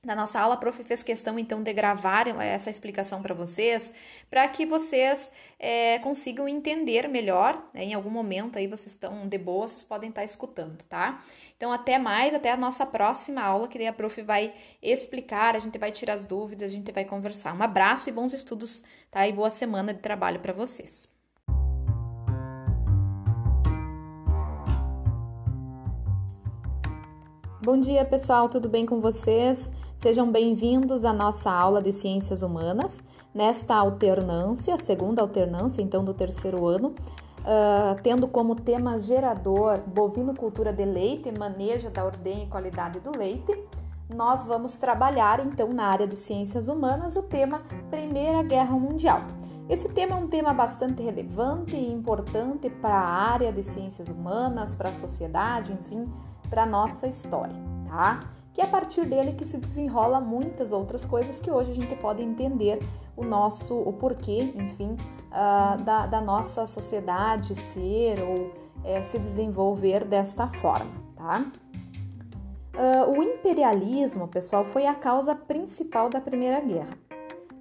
Na 0.07 0.15
nossa 0.15 0.39
aula, 0.39 0.53
a 0.53 0.57
prof 0.57 0.81
fez 0.85 1.03
questão 1.03 1.37
então 1.37 1.61
de 1.61 1.73
gravar 1.73 2.29
essa 2.41 2.69
explicação 2.69 3.21
para 3.21 3.35
vocês, 3.35 3.91
para 4.29 4.47
que 4.47 4.65
vocês 4.65 5.29
é, 5.59 5.99
consigam 5.99 6.47
entender 6.47 7.09
melhor. 7.09 7.61
Né? 7.73 7.83
Em 7.83 7.93
algum 7.93 8.09
momento 8.09 8.57
aí 8.57 8.67
vocês 8.67 8.93
estão 8.93 9.27
de 9.27 9.37
boa, 9.37 9.67
vocês 9.67 9.83
podem 9.83 10.07
estar 10.07 10.21
tá 10.21 10.25
escutando, 10.25 10.81
tá? 10.85 11.21
Então, 11.57 11.73
até 11.73 11.99
mais, 11.99 12.33
até 12.33 12.49
a 12.53 12.55
nossa 12.55 12.85
próxima 12.85 13.41
aula, 13.41 13.67
que 13.67 13.77
daí 13.77 13.87
a 13.87 13.91
prof 13.91 14.21
vai 14.21 14.53
explicar, 14.81 15.57
a 15.57 15.59
gente 15.59 15.77
vai 15.77 15.91
tirar 15.91 16.13
as 16.13 16.25
dúvidas, 16.25 16.71
a 16.71 16.73
gente 16.73 16.89
vai 16.93 17.03
conversar. 17.03 17.53
Um 17.53 17.61
abraço 17.61 18.07
e 18.07 18.13
bons 18.13 18.31
estudos, 18.31 18.83
tá? 19.11 19.27
E 19.27 19.33
boa 19.33 19.51
semana 19.51 19.93
de 19.93 19.99
trabalho 19.99 20.39
para 20.39 20.53
vocês. 20.53 21.16
Bom 27.67 27.77
dia, 27.81 28.05
pessoal, 28.05 28.47
tudo 28.47 28.69
bem 28.69 28.85
com 28.85 29.01
vocês? 29.01 29.69
Sejam 29.97 30.31
bem-vindos 30.31 31.03
à 31.03 31.11
nossa 31.11 31.51
aula 31.51 31.81
de 31.81 31.91
Ciências 31.91 32.41
Humanas, 32.41 33.03
nesta 33.35 33.75
alternância, 33.75 34.77
segunda 34.77 35.21
alternância, 35.21 35.81
então, 35.81 36.01
do 36.01 36.13
terceiro 36.13 36.65
ano, 36.65 36.95
uh, 37.41 38.01
tendo 38.01 38.25
como 38.25 38.55
tema 38.55 38.97
gerador 38.97 39.81
bovinocultura 39.85 40.71
de 40.71 40.85
leite, 40.85 41.29
manejo 41.37 41.89
da 41.89 42.05
ordem 42.05 42.45
e 42.45 42.47
qualidade 42.47 43.01
do 43.01 43.11
leite. 43.11 43.61
Nós 44.09 44.45
vamos 44.45 44.77
trabalhar, 44.77 45.45
então, 45.45 45.73
na 45.73 45.87
área 45.87 46.07
de 46.07 46.15
Ciências 46.15 46.69
Humanas, 46.69 47.17
o 47.17 47.23
tema 47.23 47.63
Primeira 47.91 48.43
Guerra 48.43 48.79
Mundial. 48.79 49.23
Esse 49.67 49.89
tema 49.89 50.13
é 50.13 50.15
um 50.15 50.29
tema 50.29 50.53
bastante 50.53 51.03
relevante 51.03 51.75
e 51.75 51.91
importante 51.91 52.69
para 52.69 52.95
a 52.95 53.33
área 53.33 53.51
de 53.51 53.61
ciências 53.61 54.07
humanas, 54.07 54.73
para 54.73 54.91
a 54.91 54.93
sociedade, 54.93 55.73
enfim, 55.73 56.09
para 56.49 56.65
nossa 56.65 57.07
história, 57.07 57.55
tá? 57.87 58.19
Que 58.53 58.61
é 58.61 58.65
a 58.65 58.67
partir 58.67 59.05
dele 59.05 59.33
que 59.33 59.45
se 59.45 59.57
desenrola 59.57 60.19
muitas 60.19 60.73
outras 60.73 61.05
coisas 61.05 61.39
que 61.39 61.51
hoje 61.51 61.71
a 61.71 61.75
gente 61.75 61.95
pode 61.95 62.23
entender 62.23 62.79
o 63.15 63.23
nosso, 63.23 63.75
o 63.75 63.93
porquê, 63.93 64.53
enfim, 64.55 64.95
uh, 65.31 65.81
da, 65.83 66.07
da, 66.07 66.21
nossa 66.21 66.65
sociedade 66.65 67.55
ser 67.55 68.21
ou 68.21 68.51
é, 68.83 69.01
se 69.01 69.19
desenvolver 69.19 70.05
desta 70.05 70.47
forma, 70.47 70.91
tá? 71.15 71.45
Uh, 72.77 73.11
o 73.17 73.23
imperialismo, 73.23 74.27
pessoal, 74.27 74.63
foi 74.63 74.85
a 74.85 74.93
causa 74.93 75.33
principal 75.33 76.09
da 76.09 76.21
Primeira 76.21 76.59
Guerra. 76.59 76.95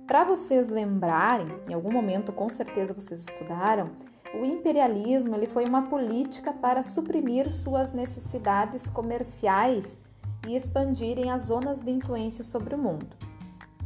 Para 0.06 0.24
vocês 0.24 0.70
lembrarem, 0.70 1.48
em 1.68 1.74
algum 1.74 1.90
momento 1.90 2.32
com 2.32 2.48
certeza 2.50 2.94
vocês 2.94 3.26
estudaram, 3.26 3.90
o 4.34 4.44
imperialismo 4.44 5.34
ele 5.34 5.46
foi 5.46 5.64
uma 5.64 5.82
política 5.82 6.52
para 6.52 6.82
suprimir 6.82 7.52
suas 7.52 7.92
necessidades 7.92 8.88
comerciais 8.88 9.98
e 10.46 10.54
expandirem 10.54 11.30
as 11.30 11.42
zonas 11.42 11.82
de 11.82 11.90
influência 11.90 12.44
sobre 12.44 12.74
o 12.74 12.78
mundo. 12.78 13.06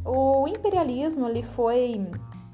O 0.04 0.48
imperialismo 0.48 1.28
ele 1.28 1.42
foi 1.42 2.06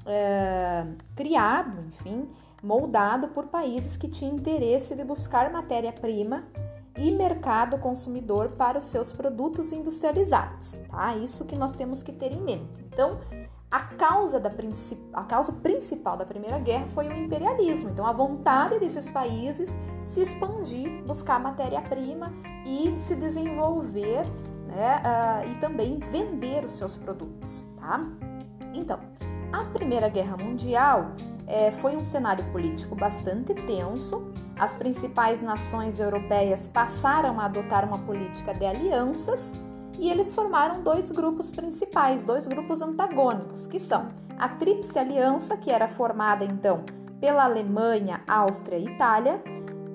é, 0.05 0.85
criado, 1.15 1.85
enfim, 1.87 2.27
moldado 2.61 3.29
por 3.29 3.47
países 3.47 3.95
que 3.95 4.07
tinham 4.07 4.35
interesse 4.35 4.95
de 4.95 5.03
buscar 5.03 5.51
matéria-prima 5.51 6.43
e 6.97 7.11
mercado 7.11 7.77
consumidor 7.77 8.49
para 8.49 8.79
os 8.79 8.85
seus 8.85 9.11
produtos 9.11 9.71
industrializados, 9.71 10.79
tá? 10.89 11.15
Isso 11.15 11.45
que 11.45 11.55
nós 11.55 11.75
temos 11.75 12.01
que 12.01 12.11
ter 12.11 12.33
em 12.33 12.41
mente. 12.41 12.83
Então, 12.91 13.19
a 13.69 13.79
causa, 13.79 14.39
da, 14.39 14.51
a 15.13 15.23
causa 15.23 15.51
principal 15.51 16.15
da 16.15 16.25
Primeira 16.25 16.57
Guerra 16.59 16.85
foi 16.93 17.07
o 17.09 17.13
imperialismo, 17.13 17.89
então 17.89 18.05
a 18.05 18.13
vontade 18.13 18.79
desses 18.79 19.09
países 19.09 19.77
se 20.05 20.21
expandir, 20.21 21.03
buscar 21.03 21.37
matéria-prima 21.39 22.31
e 22.65 22.97
se 22.97 23.13
desenvolver 23.15 24.23
né, 24.67 25.01
uh, 25.03 25.51
e 25.51 25.57
também 25.57 25.99
vender 25.99 26.63
os 26.63 26.73
seus 26.73 26.95
produtos. 26.95 27.65
Tá? 27.77 28.05
Então, 28.73 28.99
a 29.51 29.65
Primeira 29.65 30.07
Guerra 30.07 30.37
Mundial 30.37 31.11
é, 31.45 31.71
foi 31.71 31.95
um 31.95 32.03
cenário 32.03 32.45
político 32.51 32.95
bastante 32.95 33.53
tenso. 33.53 34.31
As 34.57 34.75
principais 34.75 35.41
nações 35.41 35.99
europeias 35.99 36.67
passaram 36.67 37.39
a 37.39 37.45
adotar 37.45 37.85
uma 37.85 37.99
política 37.99 38.53
de 38.53 38.65
alianças 38.65 39.53
e 39.97 40.09
eles 40.09 40.33
formaram 40.33 40.81
dois 40.83 41.11
grupos 41.11 41.51
principais, 41.51 42.23
dois 42.23 42.47
grupos 42.47 42.81
antagônicos, 42.81 43.67
que 43.67 43.79
são 43.79 44.09
a 44.37 44.49
Tríplice 44.49 44.99
Aliança, 44.99 45.57
que 45.57 45.71
era 45.71 45.87
formada 45.87 46.45
então 46.45 46.83
pela 47.19 47.45
Alemanha, 47.45 48.21
Áustria 48.27 48.77
e 48.77 48.85
Itália, 48.85 49.41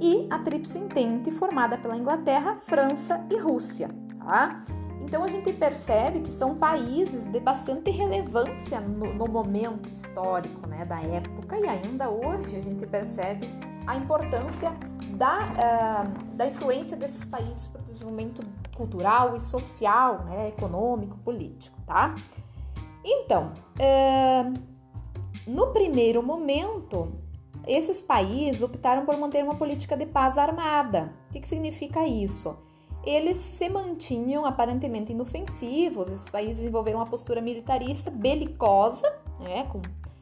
e 0.00 0.26
a 0.30 0.38
Tríplice 0.40 0.78
Entente, 0.78 1.30
formada 1.30 1.78
pela 1.78 1.96
Inglaterra, 1.96 2.58
França 2.66 3.24
e 3.30 3.36
Rússia. 3.36 3.88
Tá? 4.18 4.64
Então 5.00 5.22
a 5.22 5.28
gente 5.28 5.52
percebe 5.52 6.20
que 6.20 6.30
são 6.30 6.56
países 6.56 7.26
de 7.26 7.38
bastante 7.38 7.90
relevância 7.90 8.80
no, 8.80 9.14
no 9.14 9.26
momento 9.26 9.88
histórico 9.92 10.66
né, 10.66 10.84
da 10.84 11.00
época 11.00 11.58
e 11.58 11.68
ainda 11.68 12.08
hoje 12.08 12.56
a 12.56 12.62
gente 12.62 12.86
percebe 12.86 13.48
a 13.86 13.96
importância 13.96 14.72
da, 15.22 15.38
uh, 15.38 16.34
da 16.34 16.46
influência 16.48 16.96
desses 16.96 17.24
países 17.24 17.68
para 17.68 17.80
o 17.80 17.84
desenvolvimento 17.84 18.44
cultural 18.74 19.36
e 19.36 19.40
social, 19.40 20.24
né, 20.24 20.48
econômico, 20.48 21.16
político, 21.18 21.80
tá? 21.86 22.16
Então, 23.04 23.52
uh, 23.78 24.52
no 25.46 25.68
primeiro 25.68 26.24
momento, 26.24 27.12
esses 27.68 28.02
países 28.02 28.62
optaram 28.62 29.06
por 29.06 29.16
manter 29.16 29.44
uma 29.44 29.54
política 29.54 29.96
de 29.96 30.06
paz 30.06 30.36
armada. 30.36 31.14
O 31.28 31.32
que, 31.32 31.40
que 31.40 31.46
significa 31.46 32.04
isso? 32.04 32.56
Eles 33.04 33.38
se 33.38 33.68
mantinham 33.68 34.44
aparentemente 34.44 35.12
inofensivos, 35.12 36.10
esses 36.10 36.30
países 36.30 36.58
desenvolveram 36.58 36.98
uma 36.98 37.06
postura 37.06 37.40
militarista 37.40 38.10
belicosa, 38.10 39.08
né, 39.38 39.68
com 39.70 39.80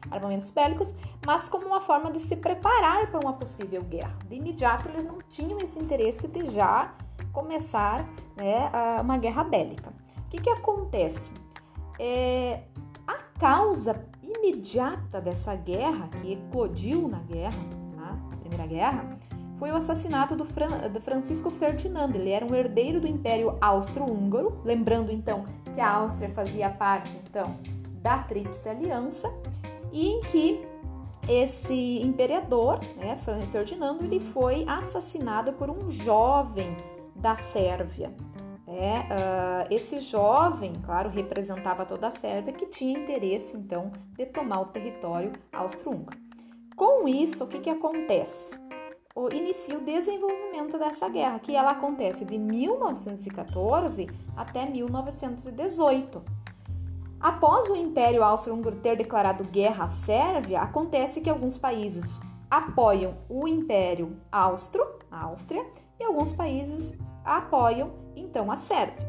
armamentos 0.09 0.49
bélicos, 0.49 0.93
mas 1.25 1.47
como 1.47 1.67
uma 1.67 1.81
forma 1.81 2.11
de 2.11 2.19
se 2.19 2.35
preparar 2.35 3.09
para 3.11 3.19
uma 3.19 3.33
possível 3.33 3.83
guerra. 3.83 4.17
De 4.27 4.35
imediato, 4.35 4.89
eles 4.89 5.05
não 5.05 5.19
tinham 5.29 5.59
esse 5.59 5.77
interesse 5.77 6.27
de 6.27 6.49
já 6.49 6.93
começar 7.31 8.07
né, 8.35 8.71
uma 9.01 9.17
guerra 9.17 9.43
bélica. 9.43 9.93
O 10.25 10.29
que, 10.29 10.41
que 10.41 10.49
acontece? 10.49 11.31
É, 11.99 12.63
a 13.05 13.17
causa 13.39 14.07
imediata 14.23 15.21
dessa 15.21 15.55
guerra, 15.55 16.07
que 16.21 16.33
eclodiu 16.33 17.07
na 17.07 17.19
guerra, 17.19 17.59
tá? 17.95 18.17
Primeira 18.39 18.65
Guerra, 18.65 19.19
foi 19.57 19.71
o 19.71 19.75
assassinato 19.75 20.35
do, 20.35 20.43
Fran 20.43 20.89
do 20.89 20.99
Francisco 20.99 21.51
Ferdinando. 21.51 22.17
Ele 22.17 22.31
era 22.31 22.43
um 22.43 22.55
herdeiro 22.55 22.99
do 22.99 23.07
Império 23.07 23.57
Austro-Húngaro, 23.61 24.59
lembrando 24.65 25.11
então 25.11 25.45
que 25.75 25.79
a 25.79 25.89
Áustria 25.91 26.29
fazia 26.29 26.69
parte 26.69 27.11
então 27.29 27.55
da 28.01 28.17
Tríplice 28.23 28.67
Aliança 28.67 29.31
e 29.91 30.07
em 30.09 30.21
que 30.21 30.65
esse 31.27 31.99
imperador, 32.01 32.79
né, 32.97 33.17
Ferdinando, 33.51 34.03
ele 34.03 34.19
foi 34.19 34.65
assassinado 34.67 35.53
por 35.53 35.69
um 35.69 35.91
jovem 35.91 36.75
da 37.15 37.35
Sérvia. 37.35 38.13
Uh, 38.67 39.67
esse 39.69 39.99
jovem, 39.99 40.73
claro, 40.85 41.09
representava 41.09 41.85
toda 41.85 42.07
a 42.07 42.11
Sérvia 42.11 42.53
que 42.53 42.65
tinha 42.65 42.97
interesse 42.97 43.55
então 43.55 43.91
de 44.15 44.25
tomar 44.25 44.61
o 44.61 44.65
território 44.67 45.33
austro-húngaro. 45.51 46.17
Com 46.75 47.07
isso, 47.07 47.43
o 47.43 47.47
que, 47.47 47.59
que 47.59 47.69
acontece? 47.69 48.57
O, 49.13 49.27
inicia 49.33 49.77
o 49.77 49.81
desenvolvimento 49.81 50.79
dessa 50.79 51.09
guerra, 51.09 51.37
que 51.39 51.53
ela 51.53 51.71
acontece 51.71 52.23
de 52.23 52.37
1914 52.39 54.07
até 54.35 54.65
1918. 54.65 56.23
Após 57.21 57.69
o 57.69 57.75
Império 57.75 58.23
Austro-Húngaro 58.23 58.77
ter 58.77 58.97
declarado 58.97 59.43
guerra 59.43 59.83
à 59.83 59.87
Sérvia, 59.87 60.59
acontece 60.61 61.21
que 61.21 61.29
alguns 61.29 61.55
países 61.55 62.19
apoiam 62.49 63.13
o 63.29 63.47
Império 63.47 64.17
Austro, 64.31 64.83
a 65.11 65.25
Áustria, 65.25 65.63
e 65.99 66.03
alguns 66.03 66.33
países 66.33 66.97
apoiam 67.23 67.91
então 68.15 68.51
a 68.51 68.55
Sérvia. 68.55 69.07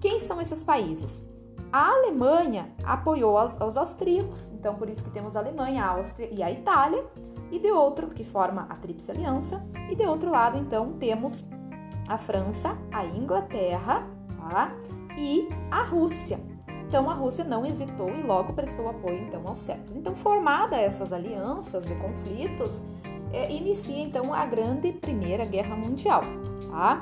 Quem 0.00 0.18
são 0.18 0.40
esses 0.40 0.62
países? 0.62 1.22
A 1.70 1.90
Alemanha 1.90 2.72
apoiou 2.82 3.38
os, 3.38 3.60
os 3.60 3.76
austríacos, 3.76 4.48
então 4.54 4.76
por 4.76 4.88
isso 4.88 5.04
que 5.04 5.10
temos 5.10 5.36
a 5.36 5.40
Alemanha, 5.40 5.84
a 5.84 5.88
Áustria 5.88 6.30
e 6.32 6.42
a 6.42 6.50
Itália, 6.50 7.04
e 7.50 7.58
de 7.58 7.70
outro, 7.70 8.08
que 8.08 8.24
forma 8.24 8.66
a 8.70 8.76
Tríplice 8.76 9.10
Aliança, 9.10 9.62
e 9.90 9.94
de 9.94 10.06
outro 10.06 10.30
lado, 10.30 10.56
então, 10.56 10.94
temos 10.94 11.44
a 12.08 12.16
França, 12.16 12.78
a 12.90 13.04
Inglaterra 13.04 14.08
tá? 14.50 14.72
e 15.18 15.46
a 15.70 15.82
Rússia. 15.82 16.53
Então 16.86 17.10
a 17.10 17.14
Rússia 17.14 17.44
não 17.44 17.64
hesitou 17.66 18.08
e 18.10 18.22
logo 18.22 18.52
prestou 18.52 18.88
apoio 18.88 19.18
então 19.26 19.42
aos 19.46 19.58
sérvios. 19.58 19.96
Então 19.96 20.14
formada 20.14 20.76
essas 20.76 21.12
alianças 21.12 21.84
de 21.86 21.94
conflitos, 21.96 22.82
é, 23.32 23.50
inicia 23.50 24.00
então 24.00 24.32
a 24.32 24.46
grande 24.46 24.92
Primeira 24.92 25.44
Guerra 25.44 25.76
Mundial. 25.76 26.22
Tá? 26.70 27.00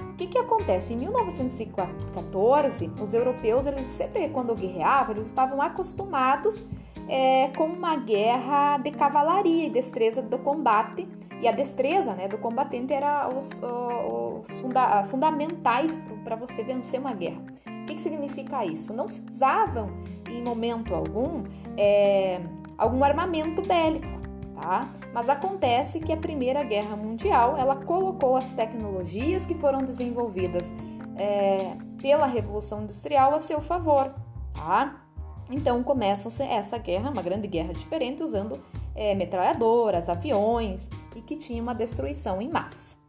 O 0.00 0.14
que, 0.16 0.26
que 0.26 0.38
acontece? 0.38 0.92
Em 0.92 0.98
1914, 0.98 2.90
os 3.00 3.14
europeus, 3.14 3.66
eles 3.66 3.86
sempre 3.86 4.28
quando 4.28 4.54
guerreavam, 4.54 5.14
eles 5.14 5.26
estavam 5.26 5.60
acostumados 5.62 6.68
é, 7.08 7.48
com 7.56 7.64
uma 7.64 7.96
guerra 7.96 8.78
de 8.78 8.90
cavalaria 8.90 9.66
e 9.66 9.70
destreza 9.70 10.20
do 10.20 10.38
combate. 10.38 11.08
E 11.40 11.48
a 11.48 11.52
destreza 11.52 12.14
né, 12.14 12.28
do 12.28 12.38
combatente 12.38 12.92
era 12.92 13.28
os, 13.28 13.60
os 13.60 14.60
funda 14.60 15.02
fundamentais 15.04 15.98
para 16.22 16.36
você 16.36 16.62
vencer 16.62 17.00
uma 17.00 17.14
guerra. 17.14 17.42
O 17.82 17.84
que, 17.84 17.96
que 17.96 18.02
significa 18.02 18.64
isso? 18.64 18.94
Não 18.94 19.08
se 19.08 19.24
usavam 19.26 19.90
em 20.30 20.42
momento 20.42 20.94
algum 20.94 21.42
é, 21.76 22.40
algum 22.78 23.02
armamento 23.04 23.62
bélico, 23.62 24.06
tá? 24.54 24.92
Mas 25.12 25.28
acontece 25.28 26.00
que 26.00 26.12
a 26.12 26.16
Primeira 26.16 26.62
Guerra 26.62 26.96
Mundial 26.96 27.56
ela 27.58 27.76
colocou 27.76 28.36
as 28.36 28.52
tecnologias 28.52 29.44
que 29.44 29.54
foram 29.54 29.84
desenvolvidas 29.84 30.72
é, 31.16 31.76
pela 32.00 32.26
Revolução 32.26 32.82
Industrial 32.82 33.34
a 33.34 33.38
seu 33.38 33.60
favor, 33.60 34.14
tá? 34.54 35.02
Então 35.50 35.82
começa 35.82 36.42
essa 36.44 36.78
guerra, 36.78 37.10
uma 37.10 37.22
grande 37.22 37.46
guerra 37.46 37.72
diferente, 37.74 38.22
usando 38.22 38.60
é, 38.94 39.14
metralhadoras, 39.14 40.08
aviões 40.08 40.88
e 41.14 41.20
que 41.20 41.36
tinha 41.36 41.62
uma 41.62 41.74
destruição 41.74 42.40
em 42.40 42.48
massa. 42.48 43.01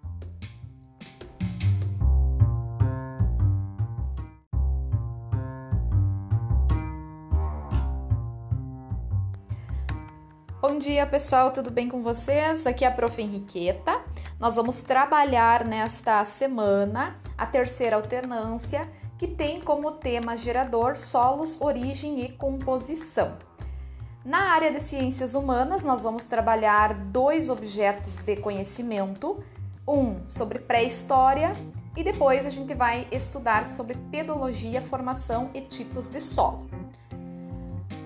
Bom 10.74 10.80
dia, 10.80 11.06
pessoal, 11.06 11.52
tudo 11.52 11.70
bem 11.70 11.88
com 11.88 12.02
vocês? 12.02 12.66
Aqui 12.66 12.84
é 12.84 12.88
a 12.88 12.92
Prof. 12.92 13.22
Henriqueta. 13.22 14.02
Nós 14.40 14.56
vamos 14.56 14.84
trabalhar 14.84 15.64
nesta 15.64 16.26
semana 16.26 17.16
a 17.38 17.46
terceira 17.46 17.96
alternância, 17.96 18.90
que 19.20 19.28
tem 19.28 19.62
como 19.62 19.92
tema 19.92 20.36
gerador 20.36 20.98
solos, 20.98 21.62
origem 21.62 22.26
e 22.26 22.30
composição. 22.30 23.38
Na 24.26 24.52
área 24.52 24.72
de 24.72 24.82
ciências 24.82 25.36
humanas, 25.36 25.84
nós 25.84 26.02
vamos 26.02 26.26
trabalhar 26.26 26.96
dois 26.96 27.52
objetos 27.52 28.18
de 28.18 28.38
conhecimento, 28.38 29.44
um 29.88 30.28
sobre 30.28 30.58
pré-história 30.58 31.54
e 31.96 32.04
depois 32.04 32.48
a 32.48 32.50
gente 32.50 32.74
vai 32.74 33.08
estudar 33.12 33.68
sobre 33.68 33.96
pedologia, 34.10 34.82
formação 34.82 35.52
e 35.54 35.62
tipos 35.62 36.10
de 36.10 36.20
solo. 36.20 36.68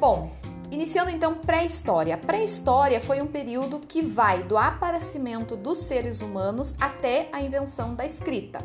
Bom, 0.01 0.29
Iniciando 0.69 1.09
então 1.09 1.35
pré-história. 1.35 2.17
Pré-história 2.17 2.99
foi 2.99 3.21
um 3.21 3.27
período 3.27 3.79
que 3.79 4.01
vai 4.01 4.43
do 4.43 4.57
aparecimento 4.57 5.55
dos 5.55 5.77
seres 5.77 6.21
humanos 6.21 6.75
até 6.79 7.29
a 7.31 7.41
invenção 7.41 7.95
da 7.95 8.05
escrita. 8.05 8.59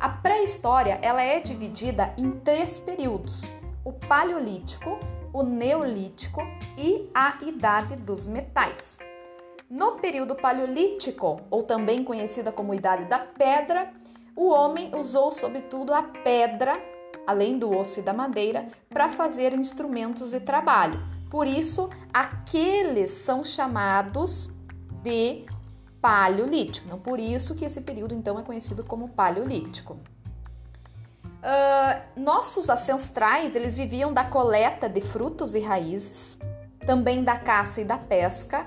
A 0.00 0.08
pré-história 0.08 0.98
ela 1.00 1.22
é 1.22 1.38
dividida 1.38 2.12
em 2.18 2.32
três 2.32 2.80
períodos: 2.80 3.52
o 3.84 3.92
paleolítico, 3.92 4.98
o 5.32 5.44
neolítico 5.44 6.40
e 6.76 7.08
a 7.14 7.38
idade 7.42 7.94
dos 7.96 8.26
metais. 8.26 8.98
No 9.70 9.92
período 9.92 10.34
paleolítico, 10.34 11.40
ou 11.50 11.62
também 11.62 12.02
conhecida 12.02 12.50
como 12.50 12.74
idade 12.74 13.04
da 13.04 13.20
pedra, 13.20 13.92
o 14.34 14.48
homem 14.48 14.92
usou 14.92 15.30
sobretudo 15.30 15.94
a 15.94 16.02
pedra, 16.02 16.72
além 17.24 17.58
do 17.58 17.70
osso 17.70 18.00
e 18.00 18.02
da 18.02 18.12
madeira, 18.12 18.66
para 18.88 19.08
fazer 19.08 19.52
instrumentos 19.52 20.32
de 20.32 20.40
trabalho 20.40 21.13
por 21.30 21.46
isso, 21.46 21.90
aqueles 22.12 23.10
são 23.10 23.44
chamados 23.44 24.50
de 25.02 25.44
paleolítico. 26.00 26.88
Não 26.88 26.98
por 26.98 27.18
isso 27.18 27.54
que 27.54 27.64
esse 27.64 27.80
período 27.80 28.14
então 28.14 28.38
é 28.38 28.42
conhecido 28.42 28.84
como 28.84 29.08
paleolítico. 29.08 29.98
Uh, 31.44 32.20
nossos 32.20 32.68
ancestrais 32.68 33.54
eles 33.54 33.74
viviam 33.74 34.12
da 34.12 34.24
coleta 34.24 34.88
de 34.88 35.00
frutos 35.00 35.54
e 35.54 35.60
raízes, 35.60 36.38
também 36.86 37.22
da 37.22 37.38
caça 37.38 37.80
e 37.80 37.84
da 37.84 37.98
pesca, 37.98 38.66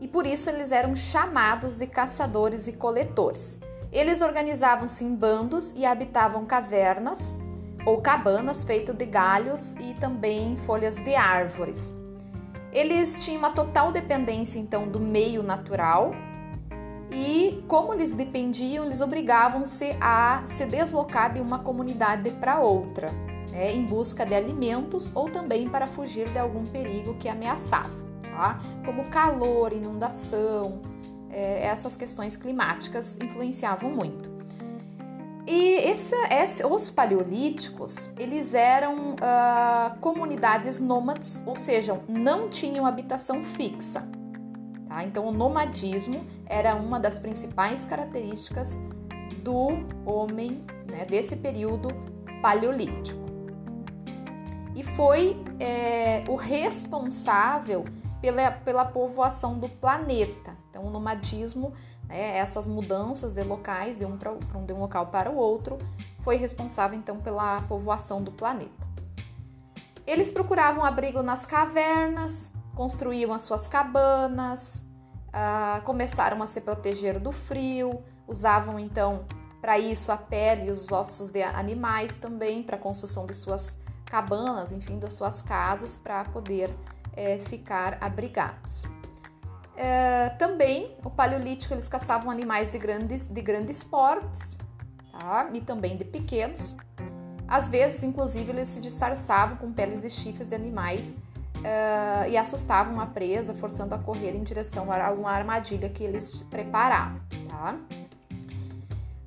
e 0.00 0.06
por 0.06 0.26
isso 0.26 0.48
eles 0.48 0.70
eram 0.70 0.94
chamados 0.94 1.76
de 1.76 1.86
caçadores 1.86 2.68
e 2.68 2.72
coletores. 2.72 3.58
Eles 3.90 4.20
organizavam-se 4.20 5.04
em 5.04 5.14
bandos 5.14 5.72
e 5.72 5.86
habitavam 5.86 6.44
cavernas 6.44 7.36
ou 7.86 8.00
cabanas 8.00 8.62
feitas 8.62 8.94
de 8.94 9.06
galhos 9.06 9.72
e 9.74 9.94
também 9.94 10.56
folhas 10.56 10.96
de 10.96 11.14
árvores. 11.14 11.97
Eles 12.72 13.24
tinham 13.24 13.38
uma 13.38 13.50
total 13.50 13.90
dependência 13.92 14.58
então 14.58 14.88
do 14.88 15.00
meio 15.00 15.42
natural 15.42 16.12
e 17.10 17.64
como 17.66 17.94
eles 17.94 18.14
dependiam, 18.14 18.84
eles 18.84 19.00
obrigavam-se 19.00 19.96
a 20.00 20.44
se 20.46 20.66
deslocar 20.66 21.32
de 21.32 21.40
uma 21.40 21.58
comunidade 21.60 22.30
para 22.32 22.60
outra, 22.60 23.10
né, 23.50 23.72
em 23.74 23.84
busca 23.86 24.26
de 24.26 24.34
alimentos 24.34 25.10
ou 25.14 25.30
também 25.30 25.68
para 25.68 25.86
fugir 25.86 26.28
de 26.30 26.38
algum 26.38 26.66
perigo 26.66 27.14
que 27.14 27.28
ameaçava, 27.28 27.94
tá? 28.22 28.60
como 28.84 29.04
calor, 29.06 29.72
inundação, 29.72 30.82
é, 31.30 31.66
essas 31.66 31.96
questões 31.96 32.36
climáticas 32.36 33.16
influenciavam 33.22 33.90
muito. 33.90 34.37
E 35.50 35.76
esse, 35.76 36.14
esse, 36.30 36.62
os 36.62 36.90
paleolíticos, 36.90 38.10
eles 38.18 38.52
eram 38.52 39.12
uh, 39.12 39.98
comunidades 39.98 40.78
nômades, 40.78 41.42
ou 41.46 41.56
seja, 41.56 41.98
não 42.06 42.50
tinham 42.50 42.84
habitação 42.84 43.42
fixa. 43.42 44.06
Tá? 44.86 45.04
Então, 45.04 45.24
o 45.26 45.32
nomadismo 45.32 46.22
era 46.44 46.74
uma 46.74 47.00
das 47.00 47.16
principais 47.16 47.86
características 47.86 48.78
do 49.42 49.68
homem 50.04 50.62
né, 50.86 51.06
desse 51.06 51.34
período 51.34 51.88
paleolítico. 52.42 53.24
E 54.76 54.84
foi 54.84 55.34
é, 55.58 56.24
o 56.28 56.36
responsável 56.36 57.86
pela, 58.20 58.50
pela 58.50 58.84
povoação 58.84 59.58
do 59.58 59.66
planeta. 59.66 60.54
Então, 60.68 60.84
o 60.84 60.90
nomadismo, 60.90 61.72
né, 62.08 62.38
essas 62.38 62.66
mudanças 62.66 63.32
de 63.32 63.42
locais 63.42 63.98
de 63.98 64.04
um, 64.04 64.16
pra, 64.16 64.34
de 64.34 64.72
um 64.72 64.80
local 64.80 65.06
para 65.06 65.30
o 65.30 65.36
outro, 65.36 65.78
foi 66.20 66.36
responsável 66.36 66.98
então 66.98 67.18
pela 67.20 67.62
povoação 67.62 68.22
do 68.22 68.32
planeta. 68.32 68.88
Eles 70.06 70.30
procuravam 70.30 70.84
abrigo 70.84 71.22
nas 71.22 71.44
cavernas, 71.44 72.50
construíam 72.74 73.32
as 73.32 73.42
suas 73.42 73.68
cabanas, 73.68 74.84
uh, 75.28 75.82
começaram 75.82 76.42
a 76.42 76.46
se 76.46 76.60
proteger 76.60 77.20
do 77.20 77.30
frio, 77.30 78.02
usavam 78.26 78.78
então 78.78 79.26
para 79.60 79.78
isso 79.78 80.10
a 80.10 80.16
pele 80.16 80.66
e 80.66 80.70
os 80.70 80.90
ossos 80.90 81.30
de 81.30 81.42
animais 81.42 82.16
também 82.16 82.62
para 82.62 82.76
a 82.76 82.78
construção 82.78 83.26
de 83.26 83.34
suas 83.34 83.78
cabanas, 84.06 84.72
enfim, 84.72 84.98
das 84.98 85.14
suas 85.14 85.42
casas 85.42 85.96
para 85.96 86.24
poder 86.24 86.74
é, 87.14 87.38
ficar 87.38 87.98
abrigados. 88.00 88.84
É, 89.80 90.30
também 90.30 90.96
o 91.04 91.10
paleolítico 91.10 91.72
eles 91.72 91.86
caçavam 91.86 92.32
animais 92.32 92.72
de 92.72 92.78
grandes, 92.80 93.28
de 93.28 93.40
grandes 93.40 93.84
portes 93.84 94.56
tá? 95.12 95.48
e 95.54 95.60
também 95.60 95.96
de 95.96 96.04
pequenos. 96.04 96.76
Às 97.46 97.68
vezes, 97.68 98.02
inclusive, 98.02 98.50
eles 98.50 98.70
se 98.70 98.80
disfarçavam 98.80 99.56
com 99.56 99.72
peles 99.72 100.02
de 100.02 100.10
chifres 100.10 100.48
de 100.48 100.56
animais 100.56 101.16
uh, 101.58 102.28
e 102.28 102.36
assustavam 102.36 103.00
a 103.00 103.06
presa, 103.06 103.54
forçando 103.54 103.94
a 103.94 103.98
correr 103.98 104.34
em 104.34 104.42
direção 104.42 104.92
a 104.92 105.12
uma 105.12 105.30
armadilha 105.30 105.88
que 105.88 106.02
eles 106.02 106.42
preparavam. 106.42 107.20
Tá? 107.48 107.76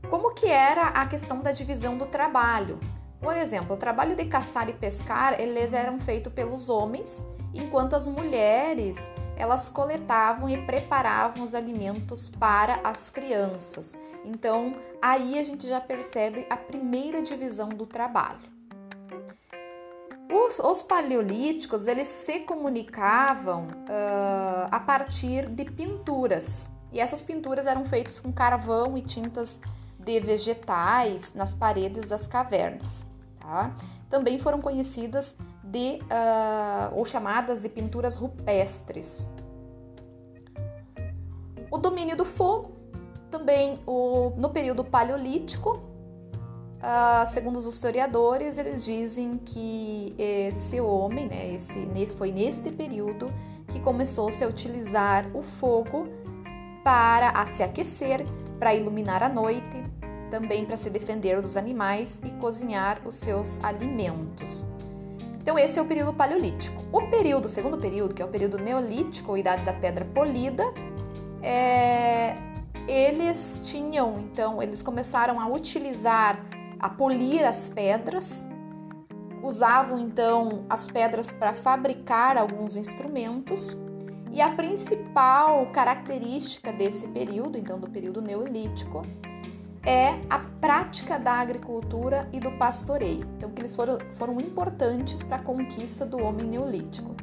Como 0.10 0.34
que 0.34 0.48
era 0.48 0.90
a 0.90 1.08
questão 1.08 1.40
da 1.40 1.54
divisão 1.54 1.98
do 1.98 2.06
trabalho? 2.06 2.78
Por 3.22 3.38
exemplo, 3.38 3.76
o 3.76 3.78
trabalho 3.78 4.18
de 4.18 4.26
caçar 4.26 4.68
e 4.68 4.74
pescar, 4.74 5.40
eles 5.40 5.72
eram 5.72 5.98
feitos 5.98 6.34
pelos 6.34 6.68
homens, 6.68 7.26
enquanto 7.54 7.96
as 7.96 8.06
mulheres, 8.06 9.10
elas 9.42 9.68
coletavam 9.68 10.48
e 10.48 10.66
preparavam 10.68 11.44
os 11.44 11.56
alimentos 11.56 12.30
para 12.30 12.80
as 12.84 13.10
crianças. 13.10 13.98
Então, 14.24 14.76
aí 15.02 15.40
a 15.40 15.44
gente 15.44 15.68
já 15.68 15.82
percebe 15.82 16.46
a 16.48 16.56
primeira 16.56 17.24
divisão 17.24 17.70
do 17.70 17.88
trabalho. 17.88 18.52
Os, 20.32 20.60
os 20.60 20.84
paleolíticos 20.84 21.88
eles 21.88 22.08
se 22.08 22.42
comunicavam 22.42 23.66
uh, 23.66 24.68
a 24.70 24.80
partir 24.80 25.50
de 25.50 25.66
pinturas 25.66 26.70
e 26.92 27.00
essas 27.00 27.24
pinturas 27.24 27.66
eram 27.66 27.84
feitas 27.84 28.20
com 28.20 28.32
carvão 28.32 28.96
e 28.96 29.02
tintas 29.02 29.60
de 29.98 30.20
vegetais 30.20 31.34
nas 31.34 31.52
paredes 31.52 32.08
das 32.08 32.28
cavernas. 32.28 33.08
Tá? 33.40 33.74
Também 34.08 34.38
foram 34.38 34.62
conhecidas 34.62 35.36
de 35.72 36.00
uh, 36.04 36.96
ou 36.98 37.06
chamadas 37.06 37.62
de 37.62 37.70
pinturas 37.70 38.18
rupestres. 38.18 39.28
O 41.72 41.78
domínio 41.78 42.18
do 42.18 42.26
fogo, 42.26 42.72
também 43.30 43.80
o, 43.88 44.34
no 44.38 44.50
período 44.50 44.84
paleolítico, 44.84 45.90
Uh, 46.82 47.30
segundo 47.30 47.60
os 47.60 47.68
historiadores, 47.68 48.58
eles 48.58 48.84
dizem 48.84 49.38
que 49.38 50.16
esse 50.18 50.82
homem, 50.82 51.28
né, 51.28 51.54
esse, 51.54 51.78
nesse, 51.78 52.18
foi 52.18 52.32
neste 52.32 52.72
período 52.72 53.32
que 53.68 53.80
começou-se 53.80 54.44
a 54.44 54.48
utilizar 54.48 55.28
o 55.32 55.44
fogo 55.44 56.08
para 56.84 57.46
se 57.46 57.62
aquecer, 57.62 58.26
para 58.58 58.74
iluminar 58.74 59.22
a 59.22 59.30
noite, 59.30 59.84
também 60.32 60.66
para 60.66 60.76
se 60.76 60.90
defender 60.90 61.40
dos 61.40 61.56
animais 61.56 62.20
e 62.26 62.32
cozinhar 62.32 63.00
os 63.06 63.14
seus 63.14 63.64
alimentos. 63.64 64.66
Então 65.42 65.58
esse 65.58 65.80
é 65.80 65.82
o 65.82 65.86
período 65.86 66.14
paleolítico. 66.14 66.84
O 66.92 67.08
período, 67.10 67.46
o 67.46 67.50
segundo 67.50 67.78
período, 67.78 68.14
que 68.14 68.22
é 68.22 68.26
o 68.26 68.28
período 68.28 68.60
neolítico, 68.60 69.32
ou 69.32 69.38
idade 69.38 69.64
da 69.66 69.74
pedra 69.74 70.06
polida, 70.06 70.64
é, 71.42 72.38
eles 72.88 73.62
tinham, 73.64 74.20
então, 74.20 74.62
eles 74.62 74.84
começaram 74.84 75.40
a 75.40 75.48
utilizar 75.48 76.40
a 76.80 76.90
polir 76.90 77.46
as 77.46 77.68
pedras, 77.68 78.46
usavam 79.44 80.00
então 80.00 80.66
as 80.70 80.88
pedras 80.88 81.32
para 81.32 81.54
fabricar 81.54 82.38
alguns 82.38 82.76
instrumentos. 82.76 83.76
E 84.32 84.42
a 84.42 84.52
principal 84.52 85.68
característica 85.74 86.72
desse 86.72 87.08
período, 87.10 87.58
então 87.58 87.80
do 87.80 87.90
período 87.90 88.22
neolítico, 88.22 89.02
é 89.84 90.20
a 90.30 90.40
prática 90.60 91.18
da 91.18 91.34
agricultura 91.34 92.30
e 92.32 92.40
do 92.40 92.52
pastoreio. 92.52 93.28
Então, 93.38 93.52
que 93.52 93.62
eles 93.62 93.76
foram, 93.76 94.00
foram 94.18 94.40
importantes 94.40 95.22
para 95.22 95.38
a 95.38 95.44
conquista 95.44 96.06
do 96.06 96.22
homem 96.22 96.48
neolítico. 96.48 97.16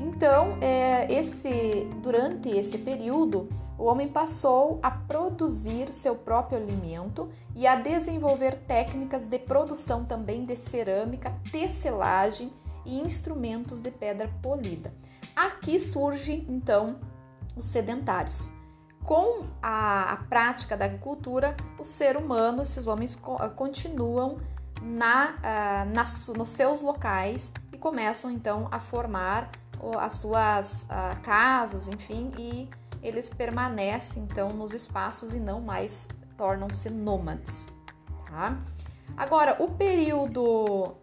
Então, 0.00 0.58
é, 0.60 1.12
esse, 1.12 1.88
durante 2.02 2.48
esse 2.50 2.78
período, 2.78 3.48
o 3.78 3.84
homem 3.84 4.08
passou 4.08 4.78
a 4.82 4.90
produzir 4.90 5.92
seu 5.92 6.14
próprio 6.14 6.58
alimento 6.58 7.28
e 7.54 7.66
a 7.66 7.76
desenvolver 7.76 8.56
técnicas 8.66 9.26
de 9.26 9.38
produção 9.38 10.04
também 10.04 10.44
de 10.44 10.56
cerâmica, 10.56 11.34
tecelagem 11.50 12.52
e 12.84 13.00
instrumentos 13.00 13.80
de 13.80 13.90
pedra 13.90 14.30
polida. 14.42 14.94
Aqui 15.34 15.78
surgem 15.78 16.46
então 16.48 16.96
os 17.54 17.66
sedentários. 17.66 18.55
Com 19.06 19.44
a, 19.62 20.14
a 20.14 20.16
prática 20.16 20.76
da 20.76 20.84
agricultura, 20.84 21.56
o 21.78 21.84
ser 21.84 22.16
humano, 22.16 22.62
esses 22.62 22.88
homens 22.88 23.16
continuam 23.54 24.38
na, 24.82 25.36
uh, 25.36 26.36
nos 26.36 26.48
seus 26.48 26.82
locais 26.82 27.52
e 27.72 27.78
começam 27.78 28.32
então 28.32 28.66
a 28.68 28.80
formar 28.80 29.48
as 30.00 30.14
suas 30.14 30.84
uh, 30.84 31.20
casas, 31.22 31.86
enfim, 31.86 32.32
e 32.36 32.68
eles 33.00 33.30
permanecem 33.30 34.24
então 34.24 34.48
nos 34.48 34.74
espaços 34.74 35.32
e 35.32 35.38
não 35.38 35.60
mais 35.60 36.08
tornam-se 36.36 36.90
nômades. 36.90 37.68
Tá? 38.28 38.58
Agora, 39.16 39.56
o 39.62 39.68
período 39.68 40.82
uh, 40.84 40.96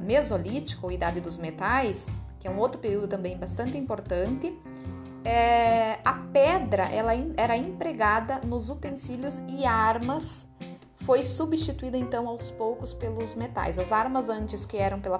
mesolítico, 0.00 0.92
idade 0.92 1.20
dos 1.20 1.36
metais, 1.36 2.06
que 2.38 2.46
é 2.46 2.50
um 2.50 2.58
outro 2.58 2.80
período 2.80 3.08
também 3.08 3.36
bastante 3.36 3.76
importante, 3.76 4.56
é, 5.24 5.98
a 6.04 6.14
pedra 6.32 6.84
ela 6.84 7.12
era 7.36 7.56
empregada 7.56 8.40
nos 8.44 8.70
utensílios 8.70 9.42
e 9.48 9.64
armas 9.64 10.46
foi 11.04 11.24
substituída 11.24 11.96
então 11.96 12.28
aos 12.28 12.50
poucos 12.50 12.92
pelos 12.92 13.34
metais. 13.34 13.78
As 13.78 13.90
armas 13.90 14.28
antes 14.28 14.64
que 14.64 14.76
eram 14.76 15.00
pela 15.00 15.18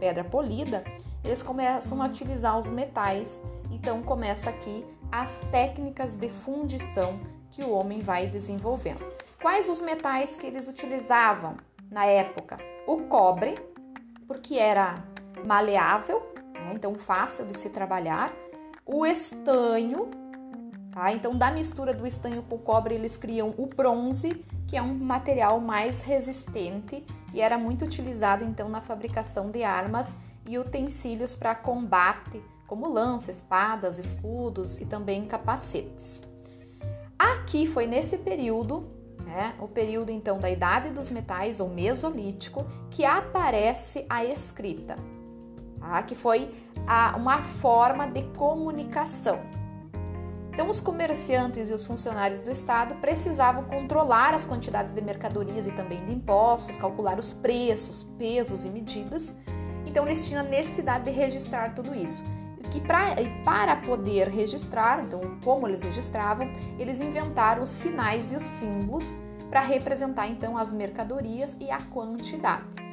pedra 0.00 0.24
polida, 0.24 0.82
eles 1.24 1.42
começam 1.42 2.02
a 2.02 2.06
utilizar 2.06 2.58
os 2.58 2.70
metais 2.70 3.40
então 3.70 4.02
começa 4.02 4.50
aqui 4.50 4.84
as 5.10 5.38
técnicas 5.50 6.16
de 6.16 6.28
fundição 6.28 7.20
que 7.50 7.62
o 7.62 7.70
homem 7.70 8.00
vai 8.00 8.26
desenvolvendo. 8.26 9.04
Quais 9.40 9.68
os 9.68 9.80
metais 9.80 10.36
que 10.36 10.46
eles 10.46 10.68
utilizavam 10.68 11.56
na 11.90 12.04
época? 12.04 12.58
O 12.86 13.04
cobre, 13.04 13.54
porque 14.26 14.56
era 14.56 15.02
maleável, 15.44 16.20
né? 16.54 16.72
então 16.74 16.94
fácil 16.94 17.46
de 17.46 17.56
se 17.56 17.70
trabalhar. 17.70 18.32
O 18.90 19.04
estanho, 19.04 20.08
tá? 20.90 21.12
Então 21.12 21.36
da 21.36 21.50
mistura 21.50 21.92
do 21.92 22.06
estanho 22.06 22.42
com 22.42 22.54
o 22.54 22.58
cobre 22.58 22.94
eles 22.94 23.18
criam 23.18 23.54
o 23.58 23.66
bronze, 23.66 24.42
que 24.66 24.78
é 24.78 24.82
um 24.82 24.94
material 24.94 25.60
mais 25.60 26.00
resistente 26.00 27.04
e 27.34 27.42
era 27.42 27.58
muito 27.58 27.84
utilizado 27.84 28.42
então 28.44 28.66
na 28.66 28.80
fabricação 28.80 29.50
de 29.50 29.62
armas 29.62 30.16
e 30.46 30.58
utensílios 30.58 31.34
para 31.34 31.54
combate 31.54 32.42
como 32.66 32.88
lança, 32.88 33.30
espadas, 33.30 33.98
escudos 33.98 34.80
e 34.80 34.86
também 34.86 35.26
capacetes. 35.26 36.22
Aqui 37.18 37.66
foi 37.66 37.86
nesse 37.86 38.16
período 38.16 38.88
né, 39.18 39.54
o 39.60 39.68
período 39.68 40.10
então 40.10 40.38
da 40.38 40.50
Idade 40.50 40.88
dos 40.90 41.10
Metais 41.10 41.60
ou 41.60 41.68
Mesolítico, 41.68 42.64
que 42.90 43.04
aparece 43.04 44.06
a 44.08 44.24
escrita, 44.24 44.94
tá? 45.78 46.02
que 46.02 46.14
foi 46.14 46.50
a, 46.86 47.16
uma 47.16 47.42
forma 47.42 48.06
de 48.06 48.22
comunicação. 48.36 49.40
Então, 50.52 50.68
os 50.68 50.80
comerciantes 50.80 51.70
e 51.70 51.72
os 51.72 51.86
funcionários 51.86 52.42
do 52.42 52.50
Estado 52.50 52.96
precisavam 52.96 53.62
controlar 53.64 54.34
as 54.34 54.44
quantidades 54.44 54.92
de 54.92 55.00
mercadorias 55.00 55.68
e 55.68 55.70
também 55.70 56.04
de 56.04 56.12
impostos, 56.12 56.76
calcular 56.76 57.16
os 57.16 57.32
preços, 57.32 58.02
pesos 58.18 58.64
e 58.64 58.68
medidas. 58.68 59.36
Então, 59.86 60.04
eles 60.04 60.26
tinham 60.26 60.40
a 60.40 60.44
necessidade 60.44 61.04
de 61.04 61.12
registrar 61.12 61.74
tudo 61.74 61.94
isso. 61.94 62.24
Que 62.72 62.80
pra, 62.80 63.20
e 63.20 63.28
para 63.44 63.76
poder 63.76 64.28
registrar, 64.28 65.00
então, 65.04 65.20
como 65.44 65.68
eles 65.68 65.84
registravam, 65.84 66.50
eles 66.76 67.00
inventaram 67.00 67.62
os 67.62 67.70
sinais 67.70 68.32
e 68.32 68.34
os 68.34 68.42
símbolos 68.42 69.16
para 69.48 69.60
representar 69.60 70.26
então 70.26 70.56
as 70.56 70.72
mercadorias 70.72 71.56
e 71.60 71.70
a 71.70 71.80
quantidade. 71.82 72.87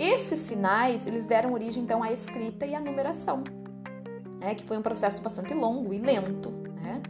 Esses 0.00 0.40
sinais 0.40 1.06
eles 1.06 1.26
deram 1.26 1.52
origem 1.52 1.82
então 1.82 2.02
à 2.02 2.10
escrita 2.10 2.64
e 2.64 2.74
à 2.74 2.80
numeração, 2.80 3.44
né, 4.40 4.54
que 4.54 4.64
foi 4.64 4.78
um 4.78 4.82
processo 4.82 5.22
bastante 5.22 5.52
longo 5.52 5.92
e 5.92 5.98
lento. 5.98 6.50
Né? 6.80 7.02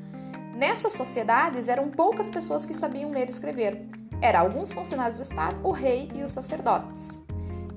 Nessas 0.56 0.94
sociedades 0.94 1.68
eram 1.68 1.88
poucas 1.88 2.28
pessoas 2.28 2.66
que 2.66 2.74
sabiam 2.74 3.12
ler 3.12 3.28
e 3.28 3.30
escrever. 3.30 3.86
Eram 4.20 4.40
alguns 4.40 4.72
funcionários 4.72 5.18
do 5.18 5.22
Estado, 5.22 5.60
o 5.62 5.70
rei 5.70 6.10
e 6.16 6.24
os 6.24 6.32
sacerdotes. 6.32 7.22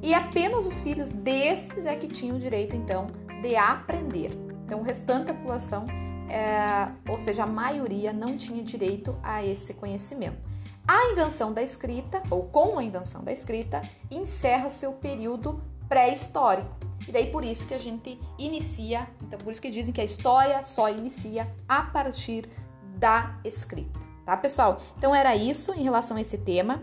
E 0.02 0.16
apenas 0.16 0.66
os 0.66 0.80
filhos 0.80 1.12
destes 1.12 1.86
é 1.86 1.96
que 1.96 2.08
tinham 2.08 2.36
o 2.36 2.40
direito, 2.40 2.76
então, 2.76 3.06
de 3.44 3.56
aprender. 3.56 4.32
Então, 4.66 4.80
o 4.80 4.84
restante 4.84 5.28
da 5.28 5.36
população, 5.36 5.86
é, 6.28 6.92
ou 7.08 7.20
seja, 7.20 7.44
a 7.44 7.48
maioria, 7.48 8.12
não 8.12 8.36
tinha 8.36 8.64
direito 8.64 9.16
a 9.22 9.46
esse 9.46 9.76
conhecimento. 9.76 10.53
A 10.88 11.12
invenção 11.12 11.54
da 11.54 11.62
escrita, 11.62 12.22
ou 12.30 12.44
com 12.44 12.78
a 12.78 12.84
invenção 12.84 13.24
da 13.24 13.32
escrita, 13.32 13.82
encerra 14.12 14.70
seu 14.70 14.92
período 14.94 15.62
pré-histórico. 15.88 16.76
E 17.08 17.12
daí 17.12 17.32
por 17.32 17.44
isso 17.44 17.68
que 17.68 17.74
a 17.74 17.78
gente 17.78 18.20
inicia, 18.38 19.08
então 19.22 19.40
por 19.40 19.52
isso 19.52 19.62
que 19.62 19.70
dizem 19.70 19.94
que 19.94 20.02
a 20.02 20.04
história 20.04 20.62
só 20.64 20.90
inicia 20.90 21.54
a 21.68 21.84
partir 21.84 22.50
da 22.98 23.38
escrita, 23.44 24.00
tá, 24.26 24.38
pessoal? 24.38 24.82
Então 24.98 25.14
era 25.14 25.36
isso 25.36 25.74
em 25.74 25.84
relação 25.84 26.16
a 26.18 26.22
esse 26.22 26.38
tema, 26.38 26.82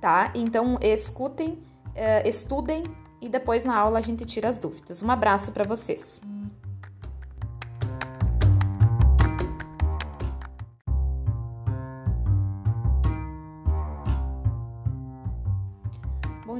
tá? 0.00 0.30
Então 0.34 0.78
escutem, 0.82 1.52
uh, 1.52 2.28
estudem 2.28 2.84
e 3.20 3.28
depois 3.28 3.64
na 3.64 3.76
aula 3.76 3.98
a 3.98 4.02
gente 4.02 4.24
tira 4.26 4.48
as 4.48 4.58
dúvidas. 4.58 5.02
Um 5.02 5.10
abraço 5.10 5.52
para 5.52 5.64
vocês. 5.64 6.20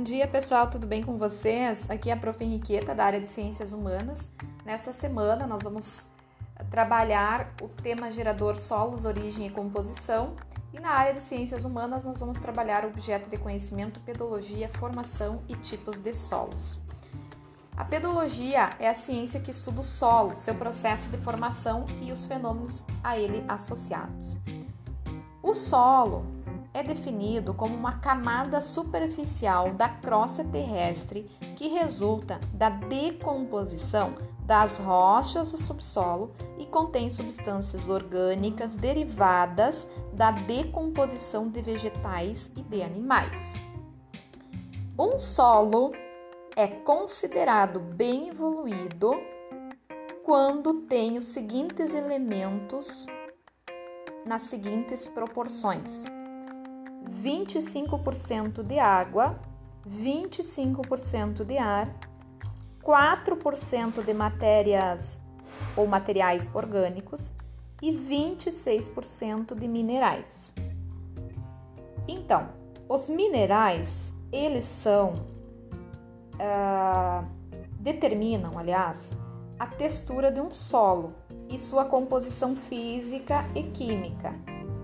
Dia, 0.07 0.29
pessoal, 0.29 0.71
tudo 0.71 0.87
bem 0.87 1.03
com 1.03 1.19
vocês? 1.19 1.91
Aqui 1.91 2.11
é 2.11 2.13
a 2.13 2.17
Prof. 2.17 2.41
Henriqueta, 2.41 2.95
da 2.95 3.05
área 3.05 3.21
de 3.21 3.27
Ciências 3.27 3.73
Humanas. 3.73 4.31
Nesta 4.65 4.93
semana, 4.93 5.49
nós 5.49 5.65
vamos 5.65 6.07
trabalhar 6.71 7.53
o 7.61 7.67
tema 7.67 8.09
gerador 8.09 8.57
solos, 8.57 9.05
origem 9.05 9.49
e 9.49 9.51
composição. 9.51 10.37
E 10.73 10.79
na 10.79 10.91
área 10.91 11.15
de 11.15 11.23
Ciências 11.23 11.65
Humanas, 11.65 12.07
nós 12.07 12.21
vamos 12.21 12.39
trabalhar 12.39 12.85
o 12.85 12.87
objeto 12.87 13.29
de 13.29 13.37
conhecimento, 13.37 13.99
pedologia, 13.99 14.69
formação 14.69 15.43
e 15.49 15.57
tipos 15.57 15.99
de 15.99 16.15
solos. 16.15 16.79
A 17.77 17.85
pedologia 17.85 18.77
é 18.79 18.89
a 18.89 18.95
ciência 18.95 19.41
que 19.41 19.51
estuda 19.51 19.81
o 19.81 19.85
solo, 19.85 20.37
seu 20.37 20.55
processo 20.55 21.11
de 21.11 21.19
formação 21.19 21.85
e 22.01 22.13
os 22.13 22.27
fenômenos 22.27 22.85
a 23.03 23.19
ele 23.19 23.45
associados. 23.49 24.37
O 25.43 25.53
solo 25.53 26.36
é 26.77 26.83
definido 26.83 27.55
como 27.55 27.75
uma 27.75 28.01
camada 28.01 28.61
superficial 28.61 29.73
da 29.73 29.89
crosta 29.89 30.45
terrestre 30.45 31.23
que 31.57 31.69
resulta 31.69 32.39
da 32.53 32.69
decomposição 32.69 34.15
das 34.45 34.77
rochas 34.77 35.53
do 35.53 35.57
subsolo 35.57 36.35
e 36.59 36.67
contém 36.67 37.09
substâncias 37.09 37.89
orgânicas 37.89 38.77
derivadas 38.77 39.89
da 40.13 40.31
decomposição 40.31 41.49
de 41.49 41.63
vegetais 41.63 42.53
e 42.55 42.61
de 42.61 42.83
animais. 42.83 43.55
Um 44.99 45.19
solo 45.19 45.93
é 46.55 46.67
considerado 46.67 47.81
bem 47.81 48.29
evoluído 48.29 49.13
quando 50.23 50.83
tem 50.83 51.17
os 51.17 51.25
seguintes 51.25 51.95
elementos 51.95 53.07
nas 54.27 54.43
seguintes 54.43 55.07
proporções: 55.07 56.05
25% 57.27 58.63
de 58.63 58.79
água, 58.79 59.41
25% 59.85 61.45
de 61.45 61.59
ar, 61.59 61.93
4% 62.85 64.05
de 64.05 64.15
matérias 64.15 65.21
ou 65.77 65.89
materiais 65.89 66.49
orgânicos 66.55 67.35
e 67.83 67.91
26% 67.91 69.59
de 69.59 69.67
minerais. 69.67 70.55
Então, 72.07 72.49
os 72.89 73.09
minerais, 73.09 74.15
eles 74.31 74.65
são, 74.65 75.15
uh, 76.35 77.27
determinam, 77.81 78.57
aliás, 78.57 79.19
a 79.59 79.67
textura 79.67 80.31
de 80.31 80.41
um 80.41 80.51
solo 80.51 81.13
e 81.51 81.59
sua 81.59 81.87
composição 81.87 82.55
física 82.55 83.45
e 83.53 83.65
química, 83.65 84.33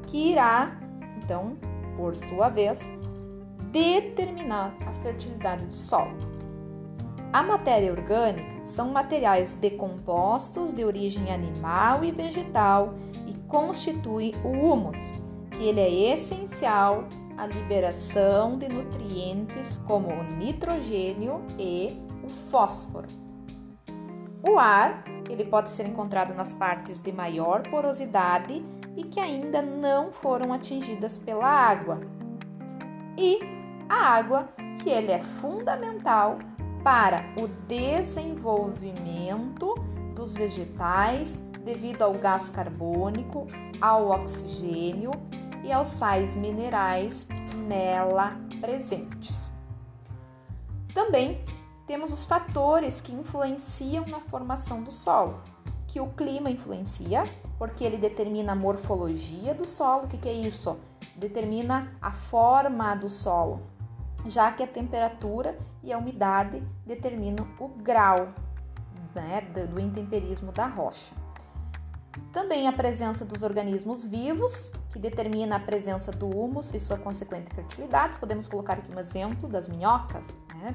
que 0.09 0.33
irá, 0.33 0.77
então, 1.23 1.57
por 2.03 2.17
sua 2.17 2.49
vez, 2.49 2.91
determinar 3.71 4.75
a 4.85 4.93
fertilidade 5.03 5.67
do 5.67 5.75
solo. 5.75 6.19
A 7.33 7.45
matéria 7.45 7.93
orgânica 7.93 8.65
são 8.65 8.91
materiais 8.91 9.55
decompostos 9.55 10.73
de 10.75 10.85
origem 10.85 11.33
animal 11.33 12.03
e 12.03 12.11
vegetal 12.11 12.95
e 13.29 13.39
constitui 13.47 14.35
o 14.45 14.49
humus, 14.49 15.15
que 15.53 15.63
ele 15.63 15.79
é 15.79 16.13
essencial 16.13 17.05
à 17.39 17.47
liberação 17.47 18.59
de 18.59 18.69
nutrientes 18.69 19.81
como 19.87 20.09
o 20.09 20.25
nitrogênio 20.25 21.41
e 21.57 22.03
o 22.25 22.29
fósforo. 22.29 23.07
O 24.43 24.59
ar, 24.59 25.05
ele 25.31 25.45
pode 25.45 25.71
ser 25.71 25.87
encontrado 25.87 26.35
nas 26.35 26.53
partes 26.53 27.01
de 27.01 27.13
maior 27.13 27.63
porosidade 27.63 28.61
e 28.97 29.05
que 29.05 29.21
ainda 29.21 29.63
não 29.63 30.11
foram 30.13 30.53
atingidas 30.53 31.19
pela 31.19 31.47
água. 31.47 32.01
E 33.17 33.39
a 33.89 33.95
água, 33.95 34.49
que 34.83 34.91
ele 34.91 35.13
é 35.13 35.21
fundamental 35.21 36.39
para 36.83 37.25
o 37.41 37.47
desenvolvimento 37.67 39.75
dos 40.15 40.35
vegetais 40.35 41.41
devido 41.65 42.03
ao 42.03 42.13
gás 42.15 42.49
carbônico, 42.49 43.47
ao 43.81 44.11
oxigênio 44.11 45.13
e 45.63 45.73
aos 45.73 45.87
sais 45.89 46.37
minerais 46.37 47.27
nela 47.69 48.37
presentes. 48.61 49.49
Também 50.93 51.41
temos 51.87 52.13
os 52.13 52.27
fatores 52.27 53.01
que 53.01 53.13
influenciam 53.13 54.05
na 54.07 54.19
formação 54.21 54.83
do 54.83 54.91
solo, 54.91 55.41
que 55.87 56.01
o 56.01 56.09
clima 56.09 56.51
influencia, 56.51 57.23
porque 57.63 57.85
ele 57.85 57.97
determina 57.97 58.51
a 58.51 58.57
morfologia 58.57 59.55
do 59.55 59.65
solo. 59.65 60.07
O 60.07 60.09
que, 60.09 60.19
que 60.19 60.29
é 60.29 60.33
isso? 60.33 60.81
Determina 61.15 61.93
a 62.03 62.11
forma 62.11 62.93
do 62.97 63.09
solo, 63.09 63.63
já 64.27 64.51
que 64.51 64.65
a 64.65 64.67
temperatura 64.67 65.57
e 65.81 65.93
a 65.93 65.99
umidade 65.99 66.61
determinam 66.85 67.47
o 67.61 67.69
grau 67.69 68.35
né, 69.15 69.43
do 69.73 69.79
intemperismo 69.79 70.51
da 70.51 70.67
rocha. 70.67 71.15
Também 72.33 72.67
a 72.67 72.73
presença 72.73 73.25
dos 73.25 73.45
organismos 73.45 74.05
vivos, 74.05 74.73
que 74.93 74.99
determina 74.99 75.55
a 75.55 75.61
presença 75.61 76.11
do 76.11 76.29
humus 76.29 76.75
e 76.75 76.81
sua 76.81 76.99
consequente 76.99 77.55
fertilidade. 77.55 78.19
Podemos 78.19 78.49
colocar 78.49 78.73
aqui 78.73 78.93
um 78.93 78.99
exemplo 78.99 79.49
das 79.49 79.69
minhocas. 79.69 80.35
Né? 80.57 80.75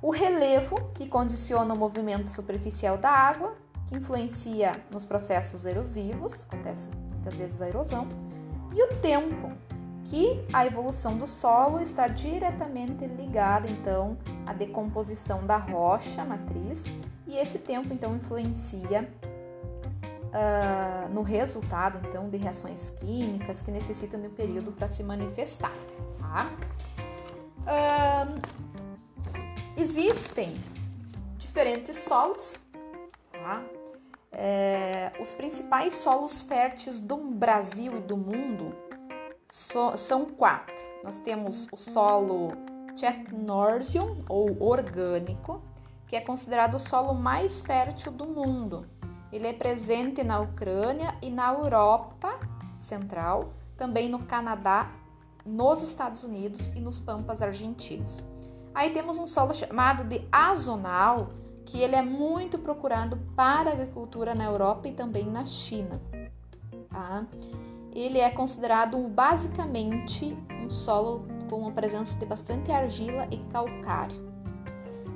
O 0.00 0.12
relevo, 0.12 0.76
que 0.94 1.08
condiciona 1.08 1.74
o 1.74 1.76
movimento 1.76 2.28
superficial 2.28 2.96
da 2.96 3.10
água, 3.10 3.56
influencia 3.92 4.72
nos 4.92 5.04
processos 5.04 5.64
erosivos, 5.64 6.44
acontece 6.44 6.88
muitas 7.12 7.34
vezes 7.34 7.60
a 7.60 7.68
erosão, 7.68 8.08
e 8.72 8.82
o 8.82 8.88
tempo, 9.00 9.52
que 10.04 10.44
a 10.52 10.66
evolução 10.66 11.16
do 11.16 11.26
solo 11.26 11.80
está 11.80 12.08
diretamente 12.08 13.06
ligada 13.06 13.70
então 13.70 14.16
à 14.46 14.52
decomposição 14.52 15.46
da 15.46 15.56
rocha 15.56 16.24
matriz, 16.24 16.84
e 17.26 17.36
esse 17.36 17.58
tempo 17.58 17.92
então 17.92 18.16
influencia 18.16 19.08
uh, 20.30 21.08
no 21.12 21.22
resultado 21.22 22.04
então 22.08 22.28
de 22.28 22.38
reações 22.38 22.90
químicas 23.00 23.62
que 23.62 23.70
necessitam 23.70 24.20
de 24.20 24.28
um 24.28 24.34
período 24.34 24.72
para 24.72 24.88
se 24.88 25.02
manifestar. 25.04 25.72
Tá? 26.18 26.50
Uh, 27.60 28.40
existem 29.76 30.54
diferentes 31.38 31.98
solos, 31.98 32.64
tá? 33.32 33.62
É, 34.32 35.12
os 35.20 35.32
principais 35.32 35.94
solos 35.94 36.40
férteis 36.40 37.00
do 37.00 37.16
Brasil 37.16 37.96
e 37.96 38.00
do 38.00 38.16
mundo 38.16 38.74
so, 39.50 39.96
são 39.96 40.24
quatro. 40.26 40.74
Nós 41.02 41.18
temos 41.18 41.68
o 41.72 41.76
solo 41.76 42.52
Technorsium, 42.98 44.24
ou 44.28 44.62
orgânico, 44.62 45.62
que 46.06 46.16
é 46.16 46.20
considerado 46.20 46.74
o 46.74 46.78
solo 46.78 47.14
mais 47.14 47.60
fértil 47.60 48.12
do 48.12 48.26
mundo. 48.26 48.86
Ele 49.32 49.46
é 49.46 49.52
presente 49.52 50.22
na 50.22 50.40
Ucrânia 50.40 51.16
e 51.22 51.30
na 51.30 51.52
Europa 51.52 52.38
Central, 52.76 53.52
também 53.76 54.08
no 54.08 54.20
Canadá, 54.26 54.90
nos 55.44 55.82
Estados 55.82 56.24
Unidos 56.24 56.68
e 56.68 56.80
nos 56.80 56.98
Pampas 56.98 57.40
argentinos. 57.40 58.22
Aí 58.74 58.90
temos 58.92 59.18
um 59.18 59.26
solo 59.26 59.54
chamado 59.54 60.04
de 60.04 60.26
azonal, 60.30 61.30
que 61.70 61.80
ele 61.80 61.94
é 61.94 62.02
muito 62.02 62.58
procurado 62.58 63.16
para 63.36 63.70
a 63.70 63.72
agricultura 63.72 64.34
na 64.34 64.44
Europa 64.44 64.88
e 64.88 64.92
também 64.92 65.24
na 65.24 65.44
China. 65.44 66.00
Tá? 66.90 67.24
Ele 67.92 68.18
é 68.18 68.28
considerado 68.28 68.98
basicamente 69.08 70.36
um 70.60 70.68
solo 70.68 71.26
com 71.48 71.68
a 71.68 71.70
presença 71.70 72.18
de 72.18 72.26
bastante 72.26 72.72
argila 72.72 73.28
e 73.30 73.38
calcário. 73.52 74.30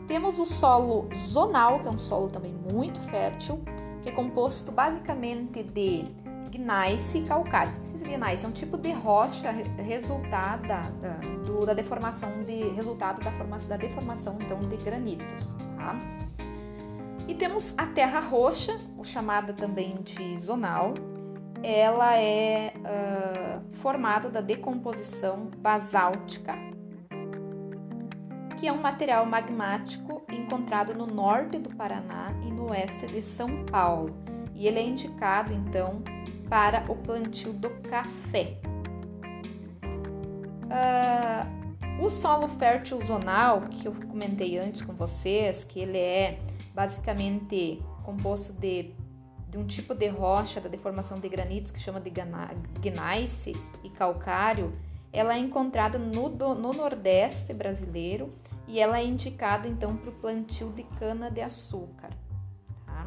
Temos 0.06 0.38
o 0.38 0.46
solo 0.46 1.08
zonal, 1.14 1.80
que 1.80 1.88
é 1.88 1.90
um 1.90 1.98
solo 1.98 2.28
também 2.28 2.54
muito 2.72 3.00
fértil, 3.02 3.60
que 4.02 4.08
é 4.08 4.12
composto 4.12 4.70
basicamente 4.70 5.62
de 5.62 6.04
gneiss 6.50 7.14
e 7.14 7.22
calcário. 7.22 7.74
Esse 7.82 8.04
gneiss 8.04 8.44
é 8.44 8.46
um 8.46 8.52
tipo 8.52 8.78
de 8.78 8.92
rocha 8.92 9.50
resultado 9.50 10.68
da, 10.68 10.82
do, 11.44 11.66
da 11.66 11.74
deformação 11.74 12.44
de 12.44 12.70
resultado 12.70 13.20
da 13.22 13.32
formação 13.32 13.68
da 13.68 13.76
deformação 13.76 14.38
então 14.40 14.60
de 14.60 14.76
granitos, 14.76 15.54
tá? 15.76 15.96
E 17.26 17.34
temos 17.34 17.74
a 17.78 17.86
terra 17.86 18.20
roxa, 18.20 18.78
chamada 19.02 19.52
também 19.52 20.02
de 20.02 20.38
zonal. 20.38 20.94
Ela 21.62 22.18
é 22.18 22.72
uh, 22.76 23.74
formada 23.76 24.28
da 24.28 24.40
decomposição 24.40 25.50
basáltica 25.58 26.54
que 28.64 28.68
é 28.68 28.72
um 28.72 28.80
material 28.80 29.26
magmático 29.26 30.22
encontrado 30.32 30.94
no 30.94 31.06
norte 31.06 31.58
do 31.58 31.68
Paraná 31.76 32.32
e 32.42 32.50
no 32.50 32.70
oeste 32.70 33.06
de 33.06 33.20
São 33.20 33.62
Paulo, 33.66 34.16
e 34.54 34.66
ele 34.66 34.78
é 34.78 34.82
indicado 34.82 35.52
então 35.52 36.02
para 36.48 36.82
o 36.90 36.96
plantio 36.96 37.52
do 37.52 37.68
café. 37.82 38.56
Uh, 40.64 42.02
o 42.02 42.08
solo 42.08 42.48
fértil 42.58 42.98
zonal, 43.04 43.60
que 43.68 43.86
eu 43.86 43.92
comentei 44.08 44.56
antes 44.56 44.80
com 44.80 44.94
vocês, 44.94 45.62
que 45.64 45.80
ele 45.80 45.98
é 45.98 46.38
basicamente 46.74 47.82
composto 48.02 48.52
de, 48.52 48.92
de 49.48 49.56
um 49.56 49.66
tipo 49.66 49.94
de 49.94 50.08
rocha 50.08 50.60
da 50.60 50.68
deformação 50.68 51.18
de 51.20 51.28
granitos 51.28 51.70
que 51.70 51.78
chama 51.78 52.00
de 52.00 52.10
gneiss 52.10 53.46
e 53.82 53.90
calcário, 53.90 54.76
ela 55.12 55.34
é 55.34 55.38
encontrada 55.38 55.96
no, 55.96 56.28
no 56.28 56.72
Nordeste 56.72 57.54
brasileiro 57.54 58.34
e 58.66 58.80
ela 58.80 58.98
é 58.98 59.04
indicada 59.04 59.68
então 59.68 59.96
para 59.96 60.10
o 60.10 60.12
plantio 60.14 60.70
de 60.70 60.82
cana 60.98 61.30
de 61.30 61.40
açúcar. 61.40 62.10
Tá? 62.84 63.06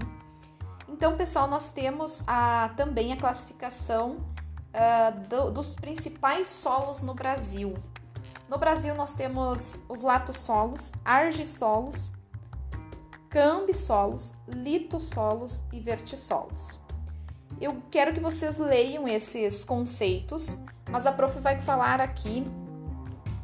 Então, 0.88 1.18
pessoal, 1.18 1.48
nós 1.48 1.70
temos 1.70 2.24
a, 2.26 2.70
também 2.78 3.12
a 3.12 3.18
classificação 3.18 4.18
uh, 4.74 5.28
do, 5.28 5.52
dos 5.52 5.76
principais 5.76 6.48
solos 6.48 7.02
no 7.02 7.14
Brasil. 7.14 7.74
No 8.48 8.58
Brasil, 8.58 8.96
nós 8.96 9.14
temos 9.14 9.78
os 9.90 10.02
latossolos, 10.02 10.94
argissolos, 11.04 12.10
cambissolos, 13.38 14.34
litossolos 14.48 15.62
e 15.72 15.80
vertissolos. 15.80 16.80
Eu 17.62 17.84
quero 17.92 18.12
que 18.12 18.20
vocês 18.20 18.58
leiam 18.58 19.08
esses 19.08 19.64
conceitos, 19.64 20.58
mas 20.90 21.06
a 21.06 21.12
prof 21.12 21.40
vai 21.40 21.62
falar 21.62 22.02
aqui 22.02 22.44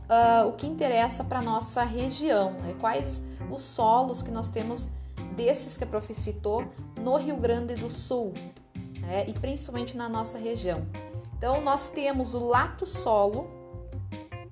uh, 0.10 0.48
o 0.48 0.54
que 0.54 0.66
interessa 0.66 1.24
para 1.24 1.44
nossa 1.44 1.84
região, 1.84 2.54
né? 2.54 2.76
quais 2.80 3.22
os 3.52 3.62
solos 3.62 4.24
que 4.24 4.32
nós 4.32 4.50
temos 4.50 4.90
desses 5.36 5.78
que 5.78 5.84
a 5.84 5.88
prof 5.88 6.12
citou 6.12 6.66
no 7.00 7.16
Rio 7.18 7.38
Grande 7.38 7.76
do 7.76 7.88
Sul 7.88 8.34
né? 9.00 9.26
e 9.28 9.34
principalmente 9.34 9.96
na 9.96 10.10
nossa 10.10 10.40
região. 10.40 10.88
Então 11.38 11.62
nós 11.62 11.90
temos 11.90 12.34
o 12.34 12.48
lato 12.48 12.88
solo 12.88 13.48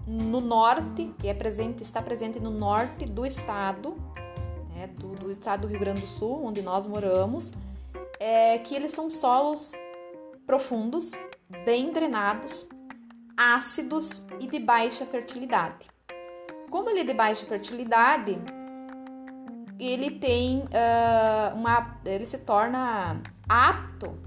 no 0.05 0.39
norte, 0.39 1.15
que 1.17 1.27
é 1.27 1.33
presente, 1.33 1.81
está 1.81 1.99
presente 1.99 2.39
no 2.39 2.51
norte 2.51 3.05
do 3.05 3.25
estado, 3.25 4.10
né? 4.81 4.87
do, 4.87 5.09
do, 5.15 5.31
estado 5.31 5.61
do 5.61 5.67
Rio 5.67 5.79
Grande 5.79 6.01
do 6.01 6.07
Sul, 6.07 6.43
onde 6.43 6.61
nós 6.61 6.87
moramos, 6.87 7.53
é, 8.19 8.57
que 8.59 8.75
eles 8.75 8.91
são 8.91 9.09
solos 9.09 9.73
profundos, 10.45 11.11
bem 11.63 11.91
drenados, 11.91 12.67
ácidos 13.37 14.25
e 14.39 14.47
de 14.47 14.59
baixa 14.59 15.05
fertilidade. 15.05 15.87
Como 16.69 16.89
ele 16.89 17.01
é 17.01 17.03
de 17.03 17.13
baixa 17.13 17.45
fertilidade, 17.45 18.39
ele 19.79 20.11
tem 20.11 20.59
uh, 20.59 21.55
uma, 21.55 21.99
ele 22.05 22.25
se 22.25 22.37
torna 22.39 23.21
apto, 23.47 24.17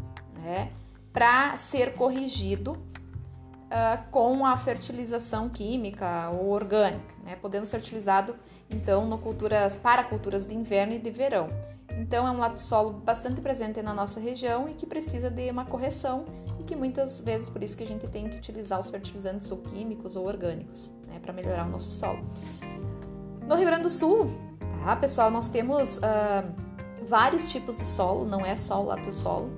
né, 0.42 0.72
para 1.12 1.56
ser 1.56 1.94
corrigido 1.94 2.72
uh, 2.72 4.10
com 4.10 4.44
a 4.44 4.56
fertilização 4.56 5.48
química 5.48 6.28
ou 6.30 6.50
orgânica, 6.50 7.14
né, 7.24 7.36
podendo 7.36 7.66
ser 7.66 7.78
utilizado 7.78 8.34
então 8.74 9.06
no 9.06 9.18
culturas 9.18 9.76
para 9.76 10.04
culturas 10.04 10.46
de 10.46 10.54
inverno 10.54 10.94
e 10.94 10.98
de 10.98 11.10
verão. 11.10 11.48
Então 11.96 12.26
é 12.26 12.30
um 12.30 12.38
lato 12.38 12.60
solo 12.60 12.92
bastante 12.92 13.40
presente 13.40 13.80
na 13.80 13.94
nossa 13.94 14.18
região 14.18 14.68
e 14.68 14.74
que 14.74 14.84
precisa 14.84 15.30
de 15.30 15.50
uma 15.50 15.64
correção 15.64 16.24
e 16.58 16.64
que 16.64 16.74
muitas 16.74 17.20
vezes 17.20 17.48
por 17.48 17.62
isso 17.62 17.76
que 17.76 17.84
a 17.84 17.86
gente 17.86 18.06
tem 18.08 18.28
que 18.28 18.36
utilizar 18.36 18.80
os 18.80 18.90
fertilizantes 18.90 19.50
ou 19.50 19.58
químicos 19.58 20.16
ou 20.16 20.26
orgânicos, 20.26 20.92
né, 21.06 21.18
para 21.22 21.32
melhorar 21.32 21.66
o 21.66 21.70
nosso 21.70 21.90
solo. 21.90 22.18
No 23.46 23.54
Rio 23.54 23.66
Grande 23.66 23.84
do 23.84 23.90
Sul, 23.90 24.30
tá, 24.84 24.96
pessoal, 24.96 25.30
nós 25.30 25.48
temos 25.48 25.98
uh, 25.98 26.00
vários 27.06 27.50
tipos 27.50 27.78
de 27.78 27.84
solo, 27.84 28.24
não 28.24 28.40
é 28.40 28.56
só 28.56 28.82
o 28.82 28.86
lato 28.86 29.12
solo. 29.12 29.50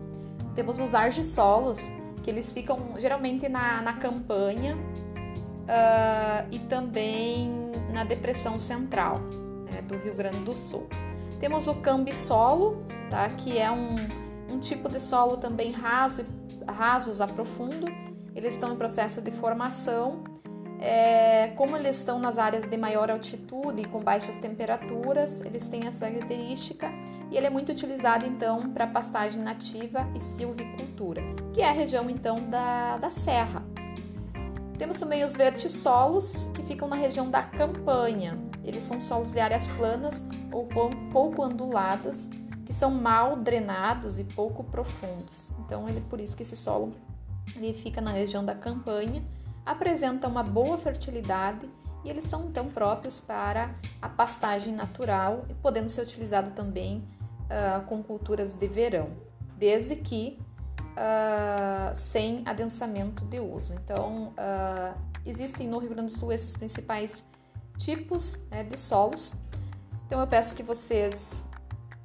Temos 0.54 0.78
os 0.78 0.94
argissolos, 0.94 1.90
que 2.22 2.30
eles 2.30 2.52
ficam 2.52 2.94
geralmente 2.98 3.48
na, 3.48 3.80
na 3.82 3.92
campanha 3.94 4.76
uh, 4.76 6.46
e 6.50 6.58
também 6.60 7.65
na 7.96 8.04
depressão 8.04 8.58
central 8.58 9.20
né, 9.70 9.80
do 9.82 9.96
Rio 9.96 10.14
Grande 10.14 10.40
do 10.40 10.54
Sul. 10.54 10.86
Temos 11.40 11.66
o 11.66 11.74
cambisolo, 11.76 12.84
tá, 13.10 13.28
que 13.30 13.58
é 13.58 13.70
um, 13.70 13.94
um 14.50 14.58
tipo 14.58 14.88
de 14.88 15.00
solo 15.00 15.38
também 15.38 15.72
raso 15.72 16.24
rasos 16.68 17.20
a 17.20 17.26
profundo, 17.26 17.86
eles 18.34 18.54
estão 18.54 18.72
em 18.72 18.76
processo 18.76 19.22
de 19.22 19.30
formação. 19.30 20.24
É, 20.78 21.48
como 21.56 21.74
eles 21.76 21.96
estão 21.96 22.18
nas 22.18 22.36
áreas 22.36 22.68
de 22.68 22.76
maior 22.76 23.10
altitude 23.10 23.82
e 23.82 23.84
com 23.86 24.02
baixas 24.02 24.36
temperaturas, 24.36 25.40
eles 25.40 25.68
têm 25.68 25.86
essa 25.86 26.10
característica 26.10 26.90
e 27.30 27.36
ele 27.36 27.46
é 27.46 27.50
muito 27.50 27.72
utilizado 27.72 28.26
então 28.26 28.70
para 28.72 28.86
pastagem 28.86 29.40
nativa 29.40 30.06
e 30.14 30.20
silvicultura, 30.20 31.22
que 31.54 31.62
é 31.62 31.68
a 31.68 31.72
região 31.72 32.10
então 32.10 32.50
da, 32.50 32.98
da 32.98 33.10
serra. 33.10 33.64
Temos 34.78 34.98
também 34.98 35.24
os 35.24 35.34
vertissolos, 35.34 36.50
que 36.54 36.62
ficam 36.62 36.86
na 36.86 36.96
região 36.96 37.30
da 37.30 37.42
campanha. 37.42 38.38
Eles 38.62 38.84
são 38.84 39.00
solos 39.00 39.32
de 39.32 39.40
áreas 39.40 39.66
planas 39.68 40.26
ou 40.52 40.66
pouco 41.12 41.42
onduladas, 41.42 42.28
que 42.64 42.74
são 42.74 42.90
mal 42.90 43.36
drenados 43.36 44.18
e 44.18 44.24
pouco 44.24 44.62
profundos. 44.64 45.50
Então, 45.60 45.88
ele 45.88 46.00
por 46.02 46.20
isso 46.20 46.36
que 46.36 46.42
esse 46.42 46.56
solo 46.56 46.92
ele 47.54 47.72
fica 47.72 48.00
na 48.00 48.10
região 48.10 48.44
da 48.44 48.54
campanha, 48.54 49.24
apresenta 49.64 50.28
uma 50.28 50.42
boa 50.42 50.76
fertilidade 50.76 51.68
e 52.04 52.10
eles 52.10 52.24
são 52.24 52.46
então 52.46 52.68
próprios 52.68 53.18
para 53.18 53.74
a 54.00 54.08
pastagem 54.08 54.74
natural 54.74 55.44
e 55.48 55.54
podendo 55.54 55.88
ser 55.88 56.02
utilizado 56.02 56.50
também 56.52 57.04
uh, 57.44 57.84
com 57.86 58.02
culturas 58.02 58.54
de 58.54 58.68
verão, 58.68 59.10
desde 59.56 59.96
que 59.96 60.38
uh, 60.96 61.94
sem 61.94 62.42
adensamento 62.46 63.24
de 63.24 63.38
uso. 63.38 63.74
Então, 63.74 64.32
uh, 64.32 64.98
existem 65.24 65.68
no 65.68 65.78
Rio 65.78 65.90
Grande 65.90 66.12
do 66.12 66.18
Sul 66.18 66.32
esses 66.32 66.56
principais 66.56 67.24
tipos 67.76 68.40
né, 68.50 68.64
de 68.64 68.76
solos. 68.76 69.32
Então, 70.06 70.20
eu 70.20 70.26
peço 70.26 70.54
que 70.54 70.62
vocês 70.62 71.44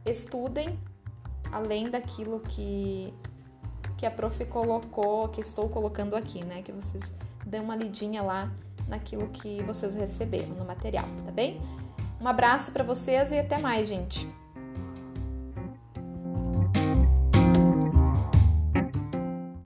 estudem 0.06 0.80
além 1.52 1.90
daquilo 1.90 2.40
que, 2.40 3.14
que 3.98 4.06
a 4.06 4.12
prof 4.12 4.44
colocou, 4.46 5.30
que 5.30 5.42
estou 5.42 5.70
colocando 5.70 6.16
aqui, 6.16 6.44
né? 6.46 6.62
Que 6.62 6.72
vocês 6.72 7.16
dêem 7.46 7.64
uma 7.64 7.76
lidinha 7.76 8.22
lá 8.22 8.52
naquilo 8.88 9.28
que 9.30 9.62
vocês 9.64 9.94
receberam 9.96 10.56
no 10.56 10.66
material, 10.66 11.06
tá 11.26 11.32
bem? 11.32 11.62
Um 12.20 12.28
abraço 12.28 12.72
para 12.72 12.84
vocês 12.84 13.32
e 13.32 13.40
até 13.40 13.58
mais, 13.58 13.88
gente! 13.88 14.41